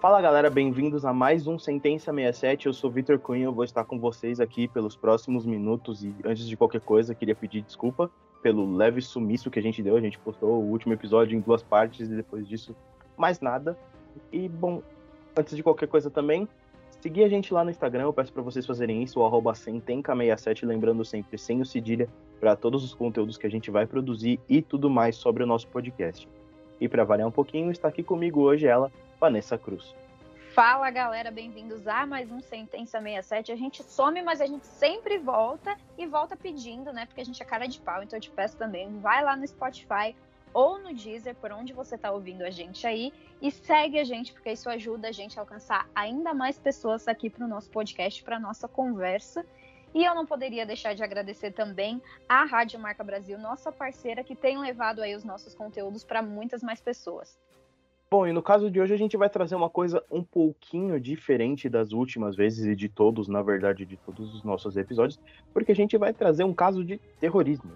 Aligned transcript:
Fala 0.00 0.20
galera, 0.20 0.48
bem-vindos 0.48 1.04
a 1.04 1.12
mais 1.12 1.48
um 1.48 1.58
Sentença 1.58 2.12
67. 2.12 2.66
Eu 2.66 2.72
sou 2.72 2.88
Vitor 2.88 3.18
Cunha, 3.18 3.46
eu 3.46 3.52
vou 3.52 3.64
estar 3.64 3.82
com 3.82 3.98
vocês 3.98 4.38
aqui 4.38 4.68
pelos 4.68 4.94
próximos 4.94 5.44
minutos 5.44 6.04
e 6.04 6.14
antes 6.24 6.46
de 6.46 6.56
qualquer 6.56 6.80
coisa, 6.80 7.16
queria 7.16 7.34
pedir 7.34 7.62
desculpa 7.62 8.08
pelo 8.40 8.76
leve 8.76 9.00
sumiço 9.02 9.50
que 9.50 9.58
a 9.58 9.62
gente 9.62 9.82
deu. 9.82 9.96
A 9.96 10.00
gente 10.00 10.16
postou 10.16 10.50
o 10.50 10.70
último 10.70 10.92
episódio 10.92 11.36
em 11.36 11.40
duas 11.40 11.64
partes 11.64 12.08
e 12.08 12.14
depois 12.14 12.46
disso 12.46 12.76
mais 13.16 13.40
nada. 13.40 13.76
E 14.30 14.48
bom, 14.48 14.84
antes 15.36 15.56
de 15.56 15.64
qualquer 15.64 15.88
coisa 15.88 16.08
também, 16.08 16.48
seguir 17.00 17.24
a 17.24 17.28
gente 17.28 17.52
lá 17.52 17.64
no 17.64 17.70
Instagram, 17.70 18.04
eu 18.04 18.12
peço 18.12 18.32
para 18.32 18.42
vocês 18.42 18.64
fazerem 18.64 19.02
isso, 19.02 19.18
o 19.18 19.26
arroba 19.26 19.52
sentenca67, 19.52 20.64
lembrando 20.64 21.04
sempre 21.04 21.36
sem 21.36 21.60
o 21.60 21.66
cedilha 21.66 22.08
para 22.38 22.54
todos 22.54 22.84
os 22.84 22.94
conteúdos 22.94 23.36
que 23.36 23.48
a 23.48 23.50
gente 23.50 23.68
vai 23.68 23.84
produzir 23.84 24.38
e 24.48 24.62
tudo 24.62 24.88
mais 24.88 25.16
sobre 25.16 25.42
o 25.42 25.46
nosso 25.46 25.66
podcast. 25.66 26.28
E 26.80 26.88
para 26.88 27.02
variar 27.02 27.26
um 27.26 27.32
pouquinho, 27.32 27.72
está 27.72 27.88
aqui 27.88 28.04
comigo 28.04 28.42
hoje 28.42 28.64
ela, 28.64 28.92
Vanessa 29.20 29.58
Cruz. 29.58 29.94
Fala 30.54 30.90
galera, 30.90 31.30
bem-vindos 31.30 31.86
a 31.86 32.06
mais 32.06 32.30
um 32.30 32.40
Sentença 32.40 33.00
67. 33.00 33.52
A 33.52 33.56
gente 33.56 33.82
some, 33.82 34.22
mas 34.22 34.40
a 34.40 34.46
gente 34.46 34.66
sempre 34.66 35.18
volta 35.18 35.76
e 35.96 36.06
volta 36.06 36.36
pedindo, 36.36 36.92
né? 36.92 37.06
Porque 37.06 37.20
a 37.20 37.24
gente 37.24 37.42
é 37.42 37.46
cara 37.46 37.66
de 37.66 37.80
pau, 37.80 38.02
então 38.02 38.16
eu 38.16 38.20
te 38.20 38.30
peço 38.30 38.56
também, 38.56 38.98
vai 39.00 39.22
lá 39.22 39.36
no 39.36 39.46
Spotify 39.46 40.16
ou 40.52 40.78
no 40.78 40.94
Deezer, 40.94 41.34
por 41.36 41.52
onde 41.52 41.72
você 41.72 41.96
está 41.96 42.10
ouvindo 42.10 42.42
a 42.42 42.50
gente 42.50 42.86
aí, 42.86 43.12
e 43.40 43.50
segue 43.50 43.98
a 43.98 44.04
gente, 44.04 44.32
porque 44.32 44.50
isso 44.50 44.68
ajuda 44.68 45.08
a 45.08 45.12
gente 45.12 45.38
a 45.38 45.42
alcançar 45.42 45.88
ainda 45.94 46.32
mais 46.32 46.58
pessoas 46.58 47.06
aqui 47.06 47.28
para 47.28 47.44
o 47.44 47.48
nosso 47.48 47.70
podcast, 47.70 48.22
para 48.24 48.40
nossa 48.40 48.66
conversa. 48.66 49.44
E 49.94 50.04
eu 50.04 50.14
não 50.14 50.26
poderia 50.26 50.66
deixar 50.66 50.94
de 50.94 51.02
agradecer 51.02 51.52
também 51.52 52.02
à 52.28 52.44
Rádio 52.44 52.78
Marca 52.78 53.04
Brasil, 53.04 53.38
nossa 53.38 53.70
parceira, 53.70 54.24
que 54.24 54.34
tem 54.34 54.58
levado 54.58 55.02
aí 55.02 55.14
os 55.14 55.24
nossos 55.24 55.54
conteúdos 55.54 56.04
para 56.04 56.22
muitas 56.22 56.62
mais 56.62 56.80
pessoas. 56.80 57.38
Bom, 58.10 58.26
e 58.26 58.32
no 58.32 58.42
caso 58.42 58.70
de 58.70 58.80
hoje 58.80 58.94
a 58.94 58.96
gente 58.96 59.18
vai 59.18 59.28
trazer 59.28 59.54
uma 59.54 59.68
coisa 59.68 60.02
um 60.10 60.22
pouquinho 60.22 60.98
diferente 60.98 61.68
das 61.68 61.92
últimas 61.92 62.34
vezes 62.34 62.64
e 62.64 62.74
de 62.74 62.88
todos, 62.88 63.28
na 63.28 63.42
verdade, 63.42 63.84
de 63.84 63.98
todos 63.98 64.34
os 64.34 64.42
nossos 64.42 64.78
episódios, 64.78 65.20
porque 65.52 65.72
a 65.72 65.74
gente 65.74 65.98
vai 65.98 66.14
trazer 66.14 66.42
um 66.42 66.54
caso 66.54 66.82
de 66.82 66.96
terrorismo. 67.20 67.72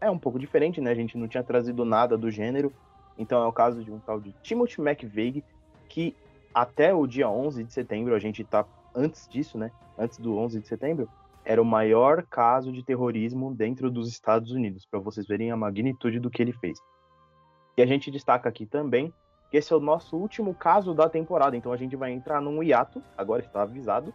É 0.00 0.10
um 0.10 0.18
pouco 0.18 0.40
diferente, 0.40 0.80
né? 0.80 0.90
A 0.90 0.94
gente 0.94 1.16
não 1.16 1.28
tinha 1.28 1.44
trazido 1.44 1.84
nada 1.84 2.18
do 2.18 2.32
gênero, 2.32 2.72
então 3.16 3.44
é 3.44 3.46
o 3.46 3.52
caso 3.52 3.84
de 3.84 3.92
um 3.92 4.00
tal 4.00 4.20
de 4.20 4.34
Timothy 4.42 4.80
McVeigh, 4.80 5.44
que 5.88 6.16
até 6.52 6.92
o 6.92 7.06
dia 7.06 7.30
11 7.30 7.62
de 7.62 7.72
setembro, 7.72 8.12
a 8.12 8.18
gente 8.18 8.42
tá 8.42 8.66
antes 8.92 9.28
disso, 9.28 9.56
né? 9.56 9.70
Antes 9.96 10.18
do 10.18 10.36
11 10.36 10.58
de 10.58 10.66
setembro, 10.66 11.08
era 11.44 11.62
o 11.62 11.64
maior 11.64 12.24
caso 12.24 12.72
de 12.72 12.82
terrorismo 12.82 13.54
dentro 13.54 13.88
dos 13.88 14.08
Estados 14.08 14.50
Unidos, 14.50 14.84
para 14.84 14.98
vocês 14.98 15.28
verem 15.28 15.52
a 15.52 15.56
magnitude 15.56 16.18
do 16.18 16.28
que 16.28 16.42
ele 16.42 16.52
fez. 16.52 16.76
E 17.76 17.82
a 17.82 17.86
gente 17.86 18.10
destaca 18.10 18.48
aqui 18.48 18.66
também 18.66 19.12
esse 19.56 19.72
é 19.72 19.76
o 19.76 19.80
nosso 19.80 20.16
último 20.16 20.54
caso 20.54 20.94
da 20.94 21.08
temporada, 21.08 21.56
então 21.56 21.72
a 21.72 21.76
gente 21.76 21.96
vai 21.96 22.12
entrar 22.12 22.40
num 22.40 22.62
hiato, 22.62 23.02
agora 23.16 23.42
está 23.42 23.62
avisado, 23.62 24.12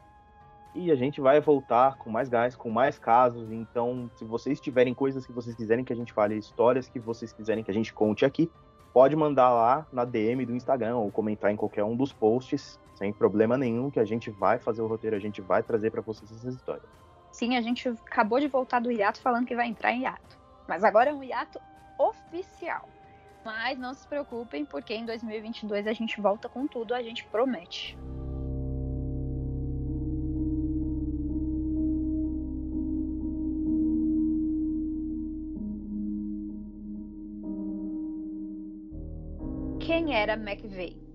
e 0.76 0.92
a 0.92 0.96
gente 0.96 1.20
vai 1.20 1.40
voltar 1.40 1.98
com 1.98 2.10
mais 2.10 2.30
gás, 2.30 2.56
com 2.56 2.70
mais 2.70 3.00
casos. 3.00 3.52
Então, 3.52 4.10
se 4.16 4.24
vocês 4.24 4.60
tiverem 4.60 4.94
coisas 4.94 5.26
que 5.26 5.32
vocês 5.32 5.56
quiserem 5.56 5.84
que 5.84 5.92
a 5.92 5.96
gente 5.96 6.14
fale, 6.14 6.38
histórias 6.38 6.88
que 6.88 7.00
vocês 7.00 7.34
quiserem 7.34 7.64
que 7.64 7.72
a 7.72 7.74
gente 7.74 7.94
conte 7.94 8.24
aqui, 8.24 8.52
pode 8.94 9.16
mandar 9.16 9.50
lá 9.50 9.88
na 9.92 10.06
DM 10.06 10.46
do 10.46 10.56
Instagram 10.56 10.98
ou 10.98 11.12
comentar 11.12 11.52
em 11.52 11.56
qualquer 11.56 11.84
um 11.84 11.96
dos 11.96 12.14
posts, 12.14 12.80
sem 12.96 13.12
problema 13.12 13.58
nenhum, 13.58 13.90
que 13.90 14.00
a 14.00 14.06
gente 14.06 14.30
vai 14.30 14.60
fazer 14.60 14.82
o 14.82 14.88
roteiro, 14.88 15.16
a 15.16 15.20
gente 15.20 15.42
vai 15.42 15.64
trazer 15.64 15.90
para 15.90 16.02
vocês 16.02 16.32
essas 16.32 16.56
histórias. 16.56 16.86
Sim, 17.32 17.56
a 17.56 17.62
gente 17.62 17.88
acabou 17.88 18.40
de 18.40 18.48
voltar 18.48 18.80
do 18.80 18.92
hiato 18.92 19.22
falando 19.22 19.46
que 19.46 19.56
vai 19.56 19.68
entrar 19.68 19.92
em 19.92 20.02
hiato. 20.02 20.38
Mas 20.68 20.84
agora 20.84 21.10
é 21.10 21.14
um 21.14 21.24
hiato 21.24 21.60
oficial. 21.98 22.88
Mas 23.44 23.80
não 23.80 23.94
se 23.94 24.08
preocupem, 24.08 24.66
porque 24.66 24.94
em 24.94 25.06
2022 25.06 25.88
a 25.88 25.94
gente 25.94 26.20
volta 26.20 26.50
com 26.50 26.68
tudo, 26.68 26.94
a 26.94 27.02
gente 27.02 27.26
promete. 27.26 27.98
Quem 39.80 40.14
era 40.16 40.34
McVeigh? 40.34 41.10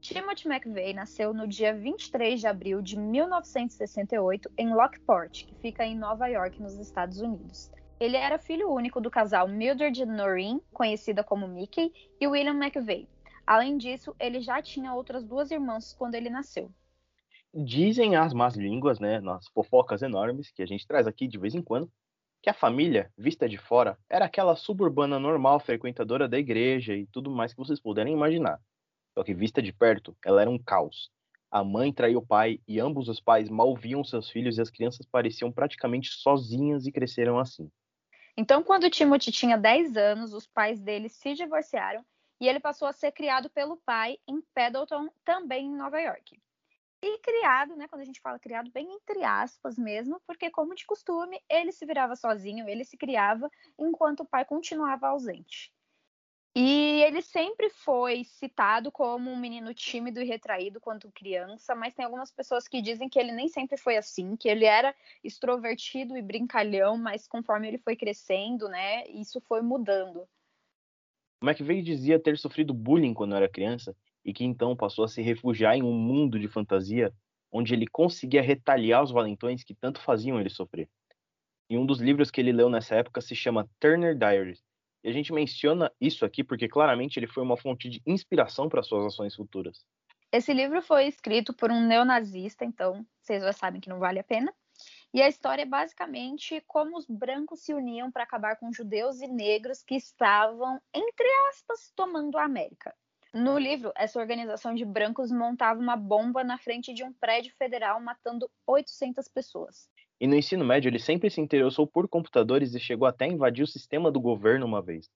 Timothy 0.00 0.46
McVeigh 0.46 0.92
nasceu 0.92 1.32
no 1.32 1.48
dia 1.48 1.74
23 1.74 2.38
de 2.38 2.46
abril 2.46 2.82
de 2.82 2.98
1968 2.98 4.50
em 4.58 4.72
Lockport, 4.74 5.46
que 5.46 5.54
fica 5.56 5.84
em 5.84 5.96
Nova 5.96 6.28
York, 6.28 6.60
nos 6.62 6.78
Estados 6.78 7.20
Unidos. 7.20 7.70
Ele 7.98 8.16
era 8.16 8.38
filho 8.38 8.70
único 8.70 9.00
do 9.00 9.10
casal 9.10 9.48
Mildred 9.48 10.04
Noreen, 10.04 10.60
conhecida 10.70 11.24
como 11.24 11.48
Mickey, 11.48 11.90
e 12.20 12.26
William 12.26 12.54
McVeigh. 12.54 13.08
Além 13.46 13.78
disso, 13.78 14.14
ele 14.20 14.40
já 14.40 14.60
tinha 14.60 14.92
outras 14.92 15.24
duas 15.24 15.50
irmãs 15.50 15.94
quando 15.94 16.14
ele 16.14 16.28
nasceu. 16.28 16.70
Dizem 17.54 18.14
as 18.14 18.34
más 18.34 18.54
línguas, 18.54 19.00
né, 19.00 19.18
nas 19.18 19.48
fofocas 19.48 20.02
enormes 20.02 20.50
que 20.50 20.62
a 20.62 20.66
gente 20.66 20.86
traz 20.86 21.06
aqui 21.06 21.26
de 21.26 21.38
vez 21.38 21.54
em 21.54 21.62
quando, 21.62 21.90
que 22.42 22.50
a 22.50 22.54
família, 22.54 23.10
vista 23.16 23.48
de 23.48 23.56
fora, 23.56 23.98
era 24.10 24.26
aquela 24.26 24.54
suburbana 24.54 25.18
normal, 25.18 25.58
frequentadora 25.58 26.28
da 26.28 26.38
igreja 26.38 26.94
e 26.94 27.06
tudo 27.06 27.30
mais 27.30 27.54
que 27.54 27.58
vocês 27.58 27.80
puderem 27.80 28.12
imaginar. 28.12 28.60
Só 29.14 29.24
que 29.24 29.32
vista 29.32 29.62
de 29.62 29.72
perto, 29.72 30.14
ela 30.22 30.42
era 30.42 30.50
um 30.50 30.58
caos. 30.58 31.10
A 31.50 31.64
mãe 31.64 31.90
traiu 31.90 32.18
o 32.18 32.26
pai 32.26 32.60
e 32.68 32.78
ambos 32.78 33.08
os 33.08 33.20
pais 33.20 33.48
mal 33.48 33.74
viam 33.74 34.04
seus 34.04 34.28
filhos 34.28 34.58
e 34.58 34.60
as 34.60 34.68
crianças 34.68 35.06
pareciam 35.06 35.50
praticamente 35.50 36.10
sozinhas 36.10 36.86
e 36.86 36.92
cresceram 36.92 37.38
assim. 37.38 37.70
Então, 38.36 38.62
quando 38.62 38.90
Timothy 38.90 39.32
tinha 39.32 39.56
10 39.56 39.96
anos, 39.96 40.34
os 40.34 40.46
pais 40.46 40.78
dele 40.80 41.08
se 41.08 41.32
divorciaram 41.34 42.04
e 42.38 42.46
ele 42.46 42.60
passou 42.60 42.86
a 42.86 42.92
ser 42.92 43.12
criado 43.12 43.48
pelo 43.48 43.78
pai 43.78 44.18
em 44.28 44.42
Pendleton, 44.54 45.08
também 45.24 45.66
em 45.66 45.76
Nova 45.76 45.98
York. 45.98 46.38
E 47.02 47.18
criado, 47.18 47.76
né, 47.76 47.88
quando 47.88 48.02
a 48.02 48.04
gente 48.04 48.20
fala 48.20 48.38
criado, 48.38 48.70
bem 48.70 48.92
entre 48.92 49.22
aspas 49.22 49.78
mesmo, 49.78 50.20
porque 50.26 50.50
como 50.50 50.74
de 50.74 50.84
costume, 50.84 51.40
ele 51.48 51.72
se 51.72 51.86
virava 51.86 52.16
sozinho, 52.16 52.68
ele 52.68 52.84
se 52.84 52.96
criava 52.96 53.50
enquanto 53.78 54.20
o 54.20 54.26
pai 54.26 54.44
continuava 54.44 55.08
ausente. 55.08 55.72
E 56.58 57.02
ele 57.02 57.20
sempre 57.20 57.68
foi 57.68 58.24
citado 58.24 58.90
como 58.90 59.30
um 59.30 59.36
menino 59.36 59.74
tímido 59.74 60.22
e 60.22 60.24
retraído 60.24 60.80
quando 60.80 61.12
criança, 61.12 61.74
mas 61.74 61.92
tem 61.92 62.02
algumas 62.02 62.32
pessoas 62.32 62.66
que 62.66 62.80
dizem 62.80 63.10
que 63.10 63.18
ele 63.18 63.30
nem 63.30 63.46
sempre 63.46 63.76
foi 63.76 63.98
assim, 63.98 64.34
que 64.36 64.48
ele 64.48 64.64
era 64.64 64.94
extrovertido 65.22 66.16
e 66.16 66.22
brincalhão, 66.22 66.96
mas 66.96 67.28
conforme 67.28 67.68
ele 67.68 67.76
foi 67.76 67.94
crescendo, 67.94 68.70
né, 68.70 69.06
isso 69.08 69.38
foi 69.42 69.60
mudando. 69.60 70.26
McVeigh 71.44 71.82
dizia 71.82 72.18
ter 72.18 72.38
sofrido 72.38 72.72
bullying 72.72 73.12
quando 73.12 73.36
era 73.36 73.50
criança 73.50 73.94
e 74.24 74.32
que 74.32 74.42
então 74.42 74.74
passou 74.74 75.04
a 75.04 75.08
se 75.08 75.20
refugiar 75.20 75.76
em 75.76 75.82
um 75.82 75.92
mundo 75.92 76.38
de 76.40 76.48
fantasia 76.48 77.12
onde 77.52 77.74
ele 77.74 77.86
conseguia 77.86 78.40
retaliar 78.40 79.02
os 79.02 79.10
valentões 79.10 79.62
que 79.62 79.74
tanto 79.74 80.00
faziam 80.00 80.40
ele 80.40 80.48
sofrer. 80.48 80.88
E 81.68 81.76
um 81.76 81.84
dos 81.84 82.00
livros 82.00 82.30
que 82.30 82.40
ele 82.40 82.50
leu 82.50 82.70
nessa 82.70 82.94
época 82.94 83.20
se 83.20 83.36
chama 83.36 83.68
Turner 83.78 84.16
Diaries, 84.16 84.64
e 85.06 85.08
a 85.08 85.12
gente 85.12 85.32
menciona 85.32 85.92
isso 86.00 86.24
aqui 86.24 86.42
porque 86.42 86.66
claramente 86.66 87.16
ele 87.16 87.28
foi 87.28 87.40
uma 87.40 87.56
fonte 87.56 87.88
de 87.88 88.02
inspiração 88.04 88.68
para 88.68 88.82
suas 88.82 89.06
ações 89.06 89.36
futuras. 89.36 89.86
Esse 90.32 90.52
livro 90.52 90.82
foi 90.82 91.06
escrito 91.06 91.54
por 91.54 91.70
um 91.70 91.80
neonazista, 91.80 92.64
então 92.64 93.06
vocês 93.20 93.40
já 93.40 93.52
sabem 93.52 93.80
que 93.80 93.88
não 93.88 94.00
vale 94.00 94.18
a 94.18 94.24
pena. 94.24 94.52
E 95.14 95.22
a 95.22 95.28
história 95.28 95.62
é 95.62 95.64
basicamente 95.64 96.60
como 96.66 96.98
os 96.98 97.06
brancos 97.06 97.60
se 97.60 97.72
uniam 97.72 98.10
para 98.10 98.24
acabar 98.24 98.56
com 98.56 98.72
judeus 98.72 99.20
e 99.20 99.28
negros 99.28 99.80
que 99.80 99.94
estavam, 99.94 100.82
entre 100.92 101.28
aspas, 101.50 101.92
tomando 101.94 102.36
a 102.36 102.42
América. 102.42 102.92
No 103.32 103.56
livro, 103.56 103.92
essa 103.94 104.18
organização 104.18 104.74
de 104.74 104.84
brancos 104.84 105.30
montava 105.30 105.78
uma 105.78 105.96
bomba 105.96 106.42
na 106.42 106.58
frente 106.58 106.92
de 106.92 107.04
um 107.04 107.12
prédio 107.12 107.54
federal, 107.54 108.00
matando 108.00 108.50
800 108.66 109.28
pessoas. 109.28 109.88
E 110.20 110.26
no 110.26 110.34
ensino 110.34 110.64
médio 110.64 110.88
ele 110.88 110.98
sempre 110.98 111.28
se 111.30 111.40
interessou 111.40 111.86
por 111.86 112.08
computadores 112.08 112.74
e 112.74 112.80
chegou 112.80 113.06
até 113.06 113.26
a 113.26 113.28
invadir 113.28 113.62
o 113.62 113.66
sistema 113.66 114.10
do 114.10 114.20
governo 114.20 114.64
uma 114.64 114.80
vez. 114.80 115.10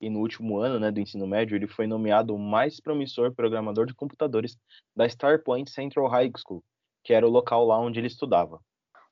E 0.00 0.08
no 0.08 0.20
último 0.20 0.58
ano 0.58 0.78
né, 0.78 0.90
do 0.90 1.00
ensino 1.00 1.26
médio 1.26 1.56
ele 1.56 1.66
foi 1.66 1.86
nomeado 1.86 2.34
o 2.34 2.38
mais 2.38 2.80
promissor 2.80 3.34
programador 3.34 3.86
de 3.86 3.94
computadores 3.94 4.56
da 4.94 5.06
Starpoint 5.06 5.70
Central 5.70 6.06
High 6.08 6.30
School, 6.36 6.62
que 7.02 7.12
era 7.12 7.26
o 7.26 7.30
local 7.30 7.64
lá 7.64 7.78
onde 7.78 7.98
ele 7.98 8.06
estudava. 8.06 8.60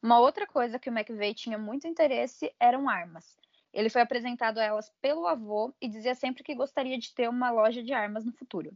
Uma 0.02 0.20
outra 0.20 0.46
coisa 0.46 0.78
que 0.78 0.90
o 0.90 0.92
McVeigh 0.92 1.34
tinha 1.34 1.56
muito 1.56 1.86
interesse 1.86 2.52
eram 2.58 2.88
armas. 2.88 3.36
Ele 3.72 3.88
foi 3.88 4.02
apresentado 4.02 4.58
a 4.58 4.64
elas 4.64 4.92
pelo 5.00 5.26
avô 5.26 5.72
e 5.80 5.88
dizia 5.88 6.14
sempre 6.14 6.42
que 6.42 6.54
gostaria 6.54 6.98
de 6.98 7.14
ter 7.14 7.28
uma 7.28 7.50
loja 7.50 7.82
de 7.82 7.92
armas 7.92 8.24
no 8.24 8.32
futuro. 8.32 8.70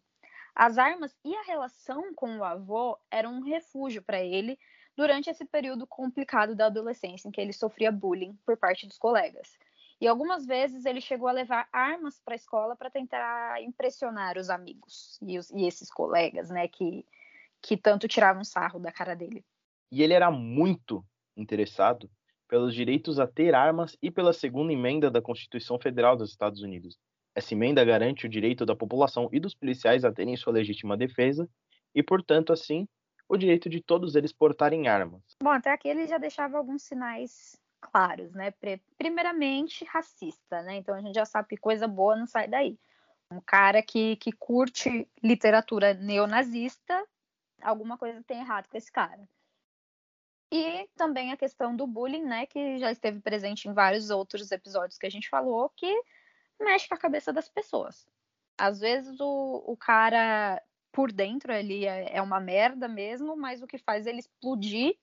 As 0.55 0.79
armas 0.79 1.15
e 1.23 1.35
a 1.37 1.43
relação 1.43 2.15
com 2.15 2.39
o 2.39 2.45
avô 2.45 2.99
eram 3.11 3.35
um 3.35 3.43
refúgio 3.43 4.03
para 4.03 4.23
ele, 4.23 4.59
durante 4.96 5.28
esse 5.28 5.44
período 5.44 5.87
complicado 5.87 6.54
da 6.54 6.66
adolescência, 6.66 7.28
em 7.28 7.31
que 7.31 7.40
ele 7.40 7.52
sofria 7.52 7.93
bullying 7.93 8.37
por 8.46 8.56
parte 8.56 8.87
dos 8.87 8.96
colegas. 8.96 9.58
E 10.00 10.06
algumas 10.06 10.46
vezes 10.46 10.84
ele 10.84 11.00
chegou 11.00 11.28
a 11.28 11.32
levar 11.32 11.69
armas 11.72 12.20
para 12.20 12.34
a 12.34 12.37
escola 12.37 12.76
para 12.76 12.90
tentar 12.90 13.62
impressionar 13.62 14.37
os 14.37 14.50
amigos 14.50 15.19
e, 15.22 15.38
os, 15.38 15.50
e, 15.50 15.66
esses 15.66 15.90
colegas, 15.90 16.50
né, 16.50 16.69
que, 16.69 17.04
que 17.62 17.76
tanto 17.76 18.08
tiravam 18.08 18.44
sarro 18.44 18.78
da 18.78 18.93
cara 18.93 19.14
dele. 19.14 19.44
E 19.90 20.02
ele 20.02 20.12
era 20.12 20.31
muito 20.31 21.04
interessado 21.37 22.10
pelos 22.48 22.75
direitos 22.75 23.19
a 23.19 23.26
ter 23.26 23.54
armas 23.54 23.96
e 24.02 24.10
pela 24.10 24.32
segunda 24.32 24.72
emenda 24.72 25.10
da 25.10 25.22
Constituição 25.22 25.78
Federal 25.78 26.16
dos 26.16 26.31
Estados 26.31 26.62
Unidos. 26.62 26.98
Essa 27.34 27.54
emenda 27.54 27.84
garante 27.84 28.26
o 28.26 28.28
direito 28.28 28.64
da 28.64 28.75
população 28.75 29.28
e 29.32 29.40
dos 29.40 29.54
policiais 29.54 30.04
a 30.04 30.12
terem 30.12 30.37
sua 30.37 30.52
legítima 30.52 30.96
defesa 30.96 31.48
e, 31.94 32.02
portanto, 32.02 32.52
assim, 32.52 32.87
o 33.28 33.37
direito 33.37 33.69
de 33.69 33.81
todos 33.81 34.14
eles 34.14 34.32
portarem 34.32 34.88
armas. 34.88 35.23
Bom, 35.43 35.50
até 35.50 35.73
aqui 35.73 35.88
ele 35.88 36.06
já 36.06 36.19
deixava 36.19 36.56
alguns 36.56 36.82
sinais 36.82 37.61
claros, 37.81 38.32
né? 38.32 38.52
Primeiramente, 38.96 39.84
racista, 39.84 40.62
né? 40.62 40.76
Então 40.76 40.94
a 40.94 41.00
gente 41.00 41.14
já 41.14 41.25
sabe 41.25 41.49
que 41.49 41.56
coisa 41.56 41.87
boa 41.87 42.17
não 42.17 42.26
sai 42.26 42.49
daí. 42.49 42.78
Um 43.31 43.40
cara 43.40 43.82
que, 43.82 44.17
que 44.17 44.32
curte 44.32 45.08
literatura 45.23 45.94
neonazista, 45.94 47.05
alguma 47.61 47.99
coisa 47.99 48.23
tem 48.23 48.38
errado 48.38 48.69
com 48.69 48.76
esse 48.76 48.90
cara. 48.90 49.29
E 50.52 50.88
também 50.96 51.32
a 51.32 51.37
questão 51.37 51.75
do 51.75 51.87
bullying, 51.87 52.25
né? 52.25 52.46
Que 52.46 52.79
já 52.79 52.90
esteve 52.93 53.20
presente 53.20 53.69
em 53.69 53.72
vários 53.72 54.11
outros 54.11 54.52
episódios 54.52 54.99
que 54.99 55.06
a 55.06 55.11
gente 55.11 55.29
falou, 55.29 55.69
que 55.70 55.93
mexe 56.61 56.88
com 56.88 56.94
a 56.94 56.99
cabeça 56.99 57.32
das 57.32 57.49
pessoas. 57.49 58.06
Às 58.56 58.81
vezes 58.81 59.19
o, 59.20 59.64
o 59.67 59.76
cara 59.76 60.62
por 60.96 61.12
dentro 61.12 61.52
ele 61.52 61.84
é, 61.84 62.16
é 62.16 62.22
uma 62.22 62.40
merda 62.40 62.88
mesmo, 62.88 63.37
mas 63.37 63.60
o 63.60 63.66
que 63.66 63.76
faz 63.76 64.06
ele 64.06 64.19
explodir 64.19 64.96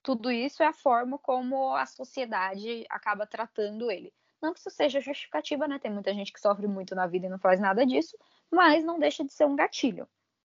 tudo 0.00 0.30
isso 0.30 0.62
é 0.62 0.66
a 0.66 0.72
forma 0.72 1.18
como 1.18 1.74
a 1.74 1.84
sociedade 1.84 2.86
acaba 2.88 3.26
tratando 3.26 3.90
ele. 3.90 4.14
Não 4.40 4.52
que 4.52 4.60
isso 4.60 4.70
seja 4.70 5.00
justificativa, 5.00 5.66
né? 5.66 5.80
Tem 5.80 5.90
muita 5.90 6.14
gente 6.14 6.32
que 6.32 6.40
sofre 6.40 6.68
muito 6.68 6.94
na 6.94 7.08
vida 7.08 7.26
e 7.26 7.28
não 7.28 7.40
faz 7.40 7.58
nada 7.58 7.84
disso, 7.84 8.16
mas 8.52 8.84
não 8.84 9.00
deixa 9.00 9.24
de 9.24 9.32
ser 9.32 9.44
um 9.44 9.56
gatilho. 9.56 10.08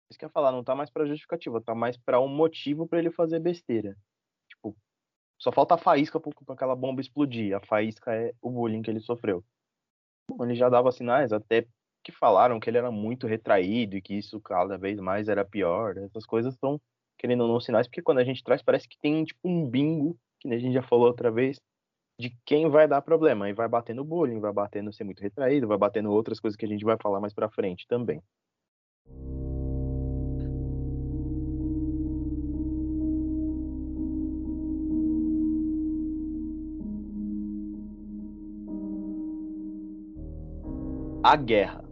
Isso 0.10 0.20
que 0.20 0.26
eu 0.26 0.28
ia 0.28 0.34
falar, 0.34 0.52
não 0.52 0.62
tá 0.62 0.76
mais 0.76 0.90
pra 0.90 1.06
justificativa, 1.06 1.62
tá 1.62 1.74
mais 1.74 1.96
pra 1.96 2.20
um 2.20 2.28
motivo 2.28 2.86
para 2.86 3.00
ele 3.00 3.12
fazer 3.12 3.40
besteira. 3.40 3.98
Tipo, 4.50 4.76
só 5.40 5.54
falta 5.54 5.76
a 5.76 5.78
faísca 5.78 6.20
pra 6.20 6.34
aquela 6.54 6.76
bomba 6.76 7.00
explodir. 7.00 7.56
A 7.56 7.62
faísca 7.62 8.14
é 8.14 8.34
o 8.42 8.50
bullying 8.50 8.82
que 8.82 8.92
ele 8.92 9.00
sofreu. 9.00 9.42
Bom, 10.30 10.44
ele 10.44 10.56
já 10.56 10.68
dava 10.68 10.92
sinais, 10.92 11.32
até 11.32 11.66
que 12.04 12.12
falaram 12.12 12.60
que 12.60 12.70
ele 12.70 12.78
era 12.78 12.92
muito 12.92 13.28
retraído 13.28 13.96
e 13.96 14.02
que 14.02 14.16
isso 14.16 14.40
cada 14.42 14.78
vez 14.78 15.00
mais 15.00 15.28
era 15.30 15.46
pior. 15.46 15.98
Essas 15.98 16.26
coisas 16.26 16.54
estão 16.54 16.80
querendo 17.18 17.42
ou 17.42 17.48
não, 17.48 17.60
sinais, 17.60 17.88
porque 17.88 18.02
quando 18.02 18.18
a 18.18 18.24
gente 18.24 18.44
traz, 18.44 18.64
parece 18.64 18.88
que 18.88 18.98
tem 18.98 19.24
tipo 19.24 19.40
um 19.44 19.70
bingo, 19.70 20.18
que 20.40 20.48
a 20.52 20.58
gente 20.58 20.74
já 20.74 20.82
falou 20.82 21.06
outra 21.06 21.30
vez, 21.30 21.62
de 22.20 22.36
quem 22.46 22.70
vai 22.70 22.88
dar 22.88 23.02
problema. 23.02 23.50
E 23.50 23.54
vai 23.54 23.68
bater 23.68 23.96
no 23.96 24.04
bullying, 24.04 24.40
vai 24.40 24.52
bater 24.52 24.82
no 24.82 24.92
ser 24.92 25.04
muito 25.04 25.22
retraído, 25.22 25.68
vai 25.68 25.78
bater 25.78 26.02
no 26.02 26.12
outras 26.12 26.40
coisas 26.40 26.58
que 26.58 26.66
a 26.66 26.68
gente 26.68 26.84
vai 26.84 26.98
falar 27.02 27.20
mais 27.20 27.34
pra 27.34 27.50
frente 27.50 27.88
também. 27.88 28.22
A 41.24 41.36
guerra. 41.36 41.91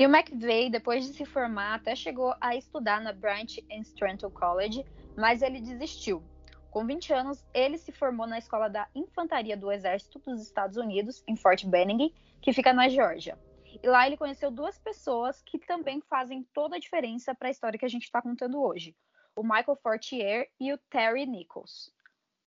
E 0.00 0.06
o 0.06 0.08
McVeigh, 0.08 0.70
depois 0.70 1.06
de 1.06 1.12
se 1.12 1.26
formar, 1.26 1.74
até 1.74 1.94
chegou 1.94 2.34
a 2.40 2.56
estudar 2.56 3.02
na 3.02 3.12
Bryant 3.12 3.58
and 3.70 3.82
Stratton 3.82 4.30
College, 4.30 4.82
mas 5.14 5.42
ele 5.42 5.60
desistiu. 5.60 6.22
Com 6.70 6.86
20 6.86 7.12
anos, 7.12 7.44
ele 7.52 7.76
se 7.76 7.92
formou 7.92 8.26
na 8.26 8.38
Escola 8.38 8.70
da 8.70 8.88
Infantaria 8.94 9.58
do 9.58 9.70
Exército 9.70 10.18
dos 10.20 10.40
Estados 10.40 10.78
Unidos, 10.78 11.22
em 11.28 11.36
Fort 11.36 11.66
Benning, 11.66 12.14
que 12.40 12.50
fica 12.50 12.72
na 12.72 12.88
Geórgia. 12.88 13.38
E 13.66 13.86
lá 13.86 14.06
ele 14.06 14.16
conheceu 14.16 14.50
duas 14.50 14.78
pessoas 14.78 15.42
que 15.42 15.58
também 15.58 16.00
fazem 16.08 16.48
toda 16.54 16.76
a 16.76 16.80
diferença 16.80 17.34
para 17.34 17.48
a 17.48 17.50
história 17.50 17.78
que 17.78 17.84
a 17.84 17.90
gente 17.90 18.04
está 18.04 18.22
contando 18.22 18.58
hoje: 18.58 18.96
o 19.36 19.42
Michael 19.42 19.78
Fortier 19.82 20.48
e 20.58 20.72
o 20.72 20.78
Terry 20.88 21.26
Nichols. 21.26 21.92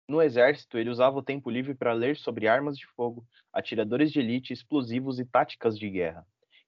No 0.09 0.21
exército, 0.21 0.79
ele 0.79 0.91
usava 0.91 1.17
o 1.17 1.23
tempo 1.23 1.49
livre 1.49 1.77
para 1.77 1.93
ler 1.93 2.17
sobre 2.17 2.49
armas 2.49 2.77
de 2.77 2.89
fogo, 2.89 3.25
atiradores 3.53 4.11
de 4.11 4.19
elite, 4.19 4.53
explosivos 4.53 5.21
e 5.21 5.25
táticas 5.25 5.79
de 5.79 5.89
guerra 5.89 6.27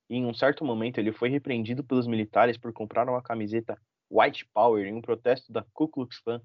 e 0.09 0.17
em 0.17 0.27
um 0.27 0.35
certo 0.35 0.65
momento 0.65 0.99
ele 0.99 1.13
foi 1.13 1.29
repreendido 1.29 1.85
pelos 1.85 2.07
militares 2.07 2.57
por 2.57 2.73
comprar 2.73 3.09
uma 3.09 3.23
camiseta 3.23 3.79
White 4.11 4.47
Power 4.55 4.87
em 4.87 4.95
um 4.95 5.01
protesto 5.03 5.53
da 5.53 5.65
Ku 5.73 5.89
Klux 5.89 6.19
Klan, 6.21 6.41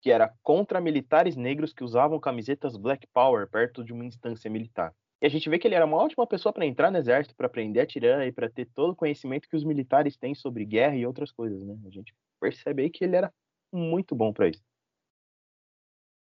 que 0.00 0.10
era 0.10 0.32
contra 0.42 0.80
militares 0.80 1.36
negros 1.36 1.72
que 1.72 1.84
usavam 1.84 2.20
camisetas 2.20 2.76
Black 2.76 3.06
Power 3.12 3.48
perto 3.48 3.84
de 3.84 3.92
uma 3.92 4.04
instância 4.04 4.50
militar. 4.50 4.94
E 5.20 5.26
a 5.26 5.28
gente 5.28 5.48
vê 5.48 5.58
que 5.58 5.66
ele 5.66 5.74
era 5.74 5.86
uma 5.86 5.96
ótima 5.96 6.26
pessoa 6.26 6.52
para 6.52 6.66
entrar 6.66 6.90
no 6.90 6.98
exército, 6.98 7.34
para 7.34 7.46
aprender 7.46 7.80
a 7.80 7.86
tirar 7.86 8.26
e 8.26 8.32
para 8.32 8.50
ter 8.50 8.66
todo 8.66 8.90
o 8.92 8.96
conhecimento 8.96 9.48
que 9.48 9.56
os 9.56 9.64
militares 9.64 10.16
têm 10.16 10.34
sobre 10.34 10.64
guerra 10.64 10.96
e 10.96 11.06
outras 11.06 11.32
coisas, 11.32 11.62
né? 11.64 11.76
A 11.86 11.90
gente 11.90 12.14
percebe 12.40 12.82
aí 12.82 12.90
que 12.90 13.04
ele 13.04 13.16
era 13.16 13.32
muito 13.72 14.14
bom 14.14 14.32
para 14.32 14.48
isso. 14.48 14.62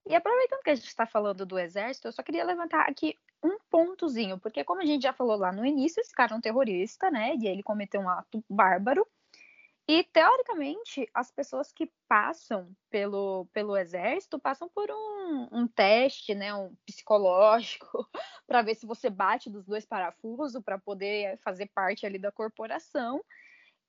E 0.06 0.14
aproveitando 0.14 0.62
que 0.62 0.70
a 0.70 0.74
gente 0.74 0.86
está 0.86 1.04
falando 1.04 1.44
do 1.44 1.58
exército, 1.58 2.06
eu 2.06 2.12
só 2.12 2.22
queria 2.22 2.44
levantar 2.44 2.88
aqui 2.88 3.18
um 3.42 3.58
pontozinho, 3.68 4.38
porque 4.38 4.62
como 4.62 4.80
a 4.80 4.84
gente 4.84 5.02
já 5.02 5.12
falou 5.12 5.36
lá 5.36 5.52
no 5.52 5.66
início, 5.66 6.00
esse 6.00 6.12
cara 6.12 6.32
é 6.32 6.36
um 6.36 6.40
terrorista, 6.40 7.10
né? 7.10 7.34
E 7.36 7.46
ele 7.48 7.62
cometeu 7.62 8.00
um 8.00 8.08
ato 8.08 8.42
bárbaro. 8.48 9.06
E 9.88 10.02
teoricamente, 10.04 11.08
as 11.14 11.30
pessoas 11.30 11.72
que 11.72 11.90
passam 12.08 12.68
pelo, 12.90 13.46
pelo 13.52 13.76
exército 13.76 14.38
passam 14.38 14.68
por 14.68 14.90
um, 14.90 15.48
um 15.52 15.68
teste, 15.68 16.34
né, 16.34 16.52
um 16.52 16.74
psicológico, 16.84 18.08
para 18.46 18.62
ver 18.62 18.74
se 18.74 18.84
você 18.84 19.08
bate 19.08 19.48
dos 19.48 19.64
dois 19.64 19.84
parafusos 19.86 20.60
para 20.64 20.78
poder 20.78 21.38
fazer 21.38 21.66
parte 21.66 22.04
ali 22.04 22.18
da 22.18 22.32
corporação. 22.32 23.24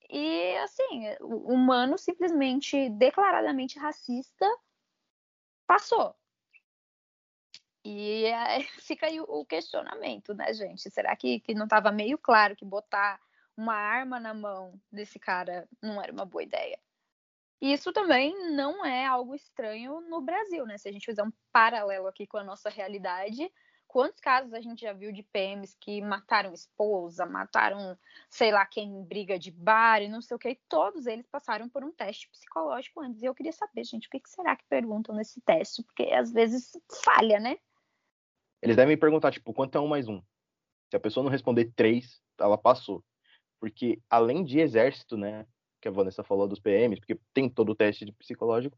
E 0.08 0.56
assim, 0.58 1.04
o 1.20 1.52
humano 1.52 1.98
simplesmente 1.98 2.88
declaradamente 2.90 3.78
racista 3.78 4.46
passou. 5.68 6.16
E 7.84 8.24
é, 8.24 8.60
fica 8.82 9.06
aí 9.06 9.20
o 9.20 9.44
questionamento, 9.44 10.34
né, 10.34 10.52
gente? 10.52 10.90
Será 10.90 11.14
que, 11.14 11.40
que 11.40 11.54
não 11.54 11.64
estava 11.64 11.92
meio 11.92 12.18
claro 12.18 12.56
que 12.56 12.64
botar 12.64 13.20
uma 13.56 13.74
arma 13.74 14.18
na 14.18 14.34
mão 14.34 14.80
desse 14.90 15.18
cara 15.18 15.68
não 15.82 16.02
era 16.02 16.12
uma 16.12 16.24
boa 16.24 16.42
ideia? 16.42 16.78
Isso 17.60 17.92
também 17.92 18.52
não 18.52 18.84
é 18.86 19.04
algo 19.04 19.34
estranho 19.34 20.00
no 20.02 20.20
Brasil, 20.20 20.64
né? 20.64 20.78
Se 20.78 20.88
a 20.88 20.92
gente 20.92 21.04
fizer 21.06 21.22
um 21.24 21.32
paralelo 21.52 22.06
aqui 22.06 22.26
com 22.26 22.38
a 22.38 22.44
nossa 22.44 22.70
realidade, 22.70 23.52
quantos 23.88 24.20
casos 24.20 24.52
a 24.52 24.60
gente 24.60 24.82
já 24.82 24.92
viu 24.92 25.10
de 25.10 25.22
PMs 25.22 25.74
que 25.80 26.00
mataram 26.02 26.52
esposa, 26.52 27.24
mataram 27.24 27.98
sei 28.28 28.52
lá 28.52 28.64
quem 28.66 28.86
em 28.86 29.02
briga 29.02 29.38
de 29.38 29.50
bar 29.50 30.02
e 30.02 30.08
não 30.08 30.20
sei 30.20 30.36
o 30.36 30.38
que, 30.38 30.50
e 30.50 30.60
todos 30.68 31.06
eles 31.06 31.26
passaram 31.26 31.68
por 31.68 31.82
um 31.82 31.90
teste 31.90 32.28
psicológico 32.28 33.00
antes. 33.00 33.22
E 33.22 33.26
eu 33.26 33.34
queria 33.34 33.52
saber, 33.52 33.84
gente, 33.84 34.06
o 34.06 34.10
que 34.10 34.20
será 34.26 34.54
que 34.54 34.64
perguntam 34.68 35.16
nesse 35.16 35.40
teste? 35.40 35.82
Porque 35.82 36.04
às 36.12 36.30
vezes 36.30 36.70
falha, 37.02 37.40
né? 37.40 37.58
Eles 38.62 38.76
devem 38.76 38.96
perguntar, 38.96 39.32
tipo, 39.32 39.54
quanto 39.54 39.78
é 39.78 39.80
um 39.80 39.88
mais 39.88 40.06
um? 40.06 40.22
Se 40.90 40.96
a 40.96 41.00
pessoa 41.00 41.24
não 41.24 41.30
responder 41.30 41.72
três, 41.74 42.20
ela 42.38 42.58
passou. 42.58 43.02
Porque 43.58 44.00
além 44.10 44.44
de 44.44 44.60
exército, 44.60 45.16
né, 45.16 45.46
que 45.80 45.88
a 45.88 45.90
Vanessa 45.90 46.22
falou 46.22 46.46
dos 46.46 46.60
PMs, 46.60 47.00
porque 47.00 47.20
tem 47.32 47.48
todo 47.48 47.70
o 47.70 47.74
teste 47.74 48.10
psicológico, 48.12 48.76